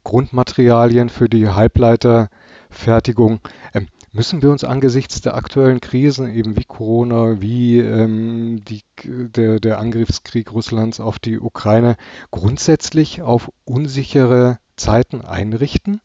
Grundmaterialien 0.05 1.09
für 1.09 1.29
die 1.29 1.49
Halbleiterfertigung. 1.49 3.41
Ähm, 3.75 3.89
müssen 4.13 4.43
wir 4.43 4.51
uns 4.51 4.65
angesichts 4.65 5.21
der 5.21 5.35
aktuellen 5.35 5.81
Krisen, 5.81 6.35
eben 6.35 6.57
wie 6.57 6.65
Corona, 6.65 7.41
wie 7.41 7.79
ähm, 7.79 8.63
die, 8.65 8.83
der, 9.05 9.61
der 9.61 9.79
Angriffskrieg 9.79 10.53
Russlands 10.53 11.01
auf 11.01 11.19
die 11.19 11.39
Ukraine, 11.39 11.97
grundsätzlich 12.31 13.23
auf 13.23 13.51
unsichere 13.65 14.59
Zeiten 14.77 15.21
einrichten? 15.21 16.01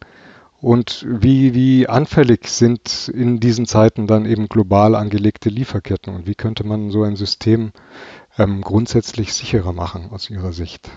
Und 0.61 1.07
wie, 1.09 1.55
wie 1.55 1.87
anfällig 1.87 2.47
sind 2.47 3.11
in 3.11 3.39
diesen 3.39 3.65
Zeiten 3.65 4.05
dann 4.05 4.25
eben 4.25 4.47
global 4.47 4.93
angelegte 4.93 5.49
Lieferketten 5.49 6.13
und 6.13 6.27
wie 6.27 6.35
könnte 6.35 6.63
man 6.63 6.91
so 6.91 7.01
ein 7.01 7.15
System 7.15 7.71
ähm, 8.37 8.61
grundsätzlich 8.61 9.33
sicherer 9.33 9.73
machen 9.73 10.11
aus 10.11 10.29
Ihrer 10.29 10.53
Sicht? 10.53 10.91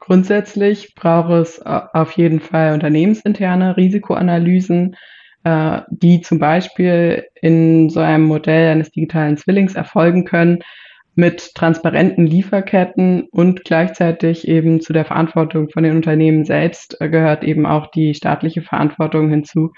Grundsätzlich 0.00 0.94
braucht 0.94 1.30
es 1.30 1.62
auf 1.64 2.12
jeden 2.12 2.40
Fall 2.40 2.74
unternehmensinterne 2.74 3.78
Risikoanalysen, 3.78 4.94
äh, 5.44 5.80
die 5.88 6.20
zum 6.20 6.38
Beispiel 6.38 7.24
in 7.40 7.88
so 7.88 8.00
einem 8.00 8.24
Modell 8.24 8.70
eines 8.70 8.90
digitalen 8.90 9.38
Zwillings 9.38 9.74
erfolgen 9.74 10.26
können, 10.26 10.58
mit 11.18 11.56
transparenten 11.56 12.28
Lieferketten 12.28 13.26
und 13.32 13.64
gleichzeitig 13.64 14.46
eben 14.46 14.80
zu 14.80 14.92
der 14.92 15.04
Verantwortung 15.04 15.68
von 15.68 15.82
den 15.82 15.96
Unternehmen 15.96 16.44
selbst 16.44 17.00
äh, 17.00 17.08
gehört 17.08 17.42
eben 17.42 17.66
auch 17.66 17.90
die 17.90 18.14
staatliche 18.14 18.62
Verantwortung 18.62 19.28
hinzu. 19.28 19.72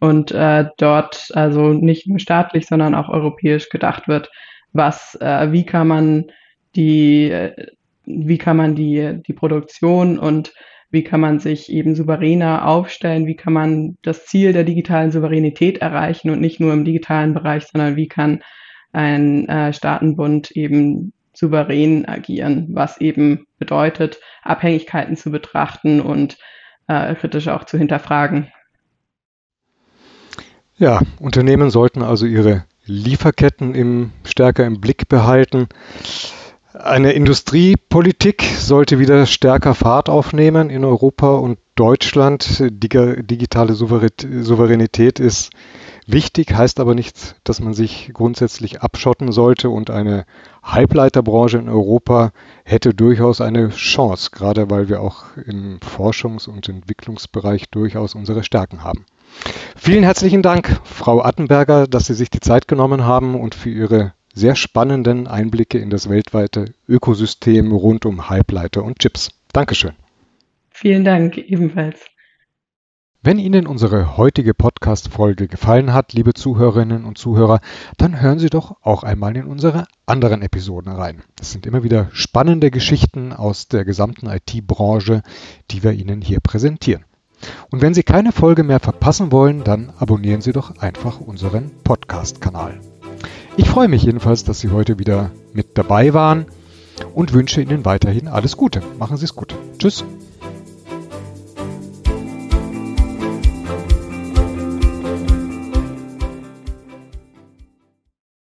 Und 0.00 0.32
äh, 0.32 0.64
dort 0.78 1.30
also 1.32 1.68
nicht 1.68 2.08
nur 2.08 2.18
staatlich, 2.18 2.66
sondern 2.66 2.96
auch 2.96 3.08
europäisch 3.08 3.68
gedacht 3.68 4.08
wird, 4.08 4.32
was, 4.72 5.14
äh, 5.20 5.52
wie 5.52 5.64
kann 5.64 5.86
man 5.86 6.24
die, 6.74 7.30
äh, 7.30 7.68
wie 8.04 8.38
kann 8.38 8.56
man 8.56 8.74
die, 8.74 9.22
die 9.24 9.32
Produktion 9.32 10.18
und 10.18 10.52
wie 10.90 11.04
kann 11.04 11.20
man 11.20 11.38
sich 11.38 11.70
eben 11.70 11.94
souveräner 11.94 12.66
aufstellen, 12.66 13.28
wie 13.28 13.36
kann 13.36 13.52
man 13.52 13.96
das 14.02 14.26
Ziel 14.26 14.52
der 14.52 14.64
digitalen 14.64 15.12
Souveränität 15.12 15.78
erreichen 15.78 16.30
und 16.30 16.40
nicht 16.40 16.58
nur 16.58 16.72
im 16.72 16.84
digitalen 16.84 17.32
Bereich, 17.32 17.66
sondern 17.66 17.94
wie 17.94 18.08
kann 18.08 18.42
ein 18.92 19.48
äh, 19.48 19.72
Staatenbund 19.72 20.50
eben 20.52 21.12
souverän 21.32 22.06
agieren, 22.08 22.68
was 22.70 23.00
eben 23.00 23.46
bedeutet, 23.58 24.18
Abhängigkeiten 24.42 25.16
zu 25.16 25.30
betrachten 25.30 26.00
und 26.00 26.38
äh, 26.88 27.14
kritisch 27.14 27.48
auch 27.48 27.64
zu 27.64 27.78
hinterfragen. 27.78 28.48
Ja, 30.76 31.00
Unternehmen 31.18 31.70
sollten 31.70 32.02
also 32.02 32.26
ihre 32.26 32.64
Lieferketten 32.84 33.74
im, 33.74 34.12
stärker 34.24 34.64
im 34.64 34.80
Blick 34.80 35.08
behalten. 35.08 35.68
Eine 36.72 37.12
Industriepolitik 37.12 38.42
sollte 38.42 38.98
wieder 38.98 39.26
stärker 39.26 39.74
Fahrt 39.74 40.08
aufnehmen 40.08 40.70
in 40.70 40.84
Europa 40.84 41.34
und 41.34 41.58
Deutschland. 41.74 42.60
Digitale 42.60 43.74
Souveränität 43.74 45.20
ist 45.20 45.50
Wichtig 46.06 46.54
heißt 46.54 46.80
aber 46.80 46.94
nicht, 46.94 47.36
dass 47.44 47.60
man 47.60 47.74
sich 47.74 48.10
grundsätzlich 48.12 48.80
abschotten 48.82 49.32
sollte 49.32 49.70
und 49.70 49.90
eine 49.90 50.24
Halbleiterbranche 50.62 51.58
in 51.58 51.68
Europa 51.68 52.32
hätte 52.64 52.94
durchaus 52.94 53.40
eine 53.40 53.68
Chance, 53.70 54.30
gerade 54.32 54.70
weil 54.70 54.88
wir 54.88 55.00
auch 55.00 55.36
im 55.36 55.78
Forschungs- 55.80 56.48
und 56.48 56.68
Entwicklungsbereich 56.68 57.70
durchaus 57.70 58.14
unsere 58.14 58.42
Stärken 58.42 58.82
haben. 58.82 59.04
Vielen 59.76 60.02
herzlichen 60.02 60.42
Dank, 60.42 60.80
Frau 60.84 61.22
Attenberger, 61.22 61.86
dass 61.86 62.06
Sie 62.06 62.14
sich 62.14 62.30
die 62.30 62.40
Zeit 62.40 62.66
genommen 62.68 63.04
haben 63.04 63.38
und 63.38 63.54
für 63.54 63.70
Ihre 63.70 64.12
sehr 64.34 64.56
spannenden 64.56 65.26
Einblicke 65.26 65.78
in 65.78 65.90
das 65.90 66.08
weltweite 66.08 66.66
Ökosystem 66.88 67.72
rund 67.72 68.06
um 68.06 68.28
Halbleiter 68.28 68.84
und 68.84 68.98
Chips. 68.98 69.30
Dankeschön. 69.52 69.92
Vielen 70.70 71.04
Dank 71.04 71.36
ebenfalls. 71.36 72.00
Wenn 73.22 73.38
Ihnen 73.38 73.66
unsere 73.66 74.16
heutige 74.16 74.54
Podcast-Folge 74.54 75.46
gefallen 75.46 75.92
hat, 75.92 76.14
liebe 76.14 76.32
Zuhörerinnen 76.32 77.04
und 77.04 77.18
Zuhörer, 77.18 77.60
dann 77.98 78.18
hören 78.18 78.38
Sie 78.38 78.48
doch 78.48 78.76
auch 78.80 79.02
einmal 79.02 79.36
in 79.36 79.44
unsere 79.44 79.84
anderen 80.06 80.40
Episoden 80.40 80.90
rein. 80.90 81.22
Es 81.38 81.52
sind 81.52 81.66
immer 81.66 81.82
wieder 81.82 82.08
spannende 82.14 82.70
Geschichten 82.70 83.34
aus 83.34 83.68
der 83.68 83.84
gesamten 83.84 84.26
IT-Branche, 84.26 85.20
die 85.70 85.82
wir 85.82 85.92
Ihnen 85.92 86.22
hier 86.22 86.40
präsentieren. 86.40 87.04
Und 87.70 87.82
wenn 87.82 87.92
Sie 87.92 88.04
keine 88.04 88.32
Folge 88.32 88.64
mehr 88.64 88.80
verpassen 88.80 89.32
wollen, 89.32 89.64
dann 89.64 89.92
abonnieren 89.98 90.40
Sie 90.40 90.52
doch 90.52 90.78
einfach 90.78 91.20
unseren 91.20 91.72
Podcast-Kanal. 91.84 92.80
Ich 93.58 93.68
freue 93.68 93.88
mich 93.88 94.02
jedenfalls, 94.02 94.44
dass 94.44 94.60
Sie 94.60 94.70
heute 94.70 94.98
wieder 94.98 95.30
mit 95.52 95.76
dabei 95.76 96.14
waren 96.14 96.46
und 97.12 97.34
wünsche 97.34 97.60
Ihnen 97.60 97.84
weiterhin 97.84 98.28
alles 98.28 98.56
Gute. 98.56 98.82
Machen 98.98 99.18
Sie 99.18 99.26
es 99.26 99.34
gut. 99.34 99.54
Tschüss. 99.78 100.06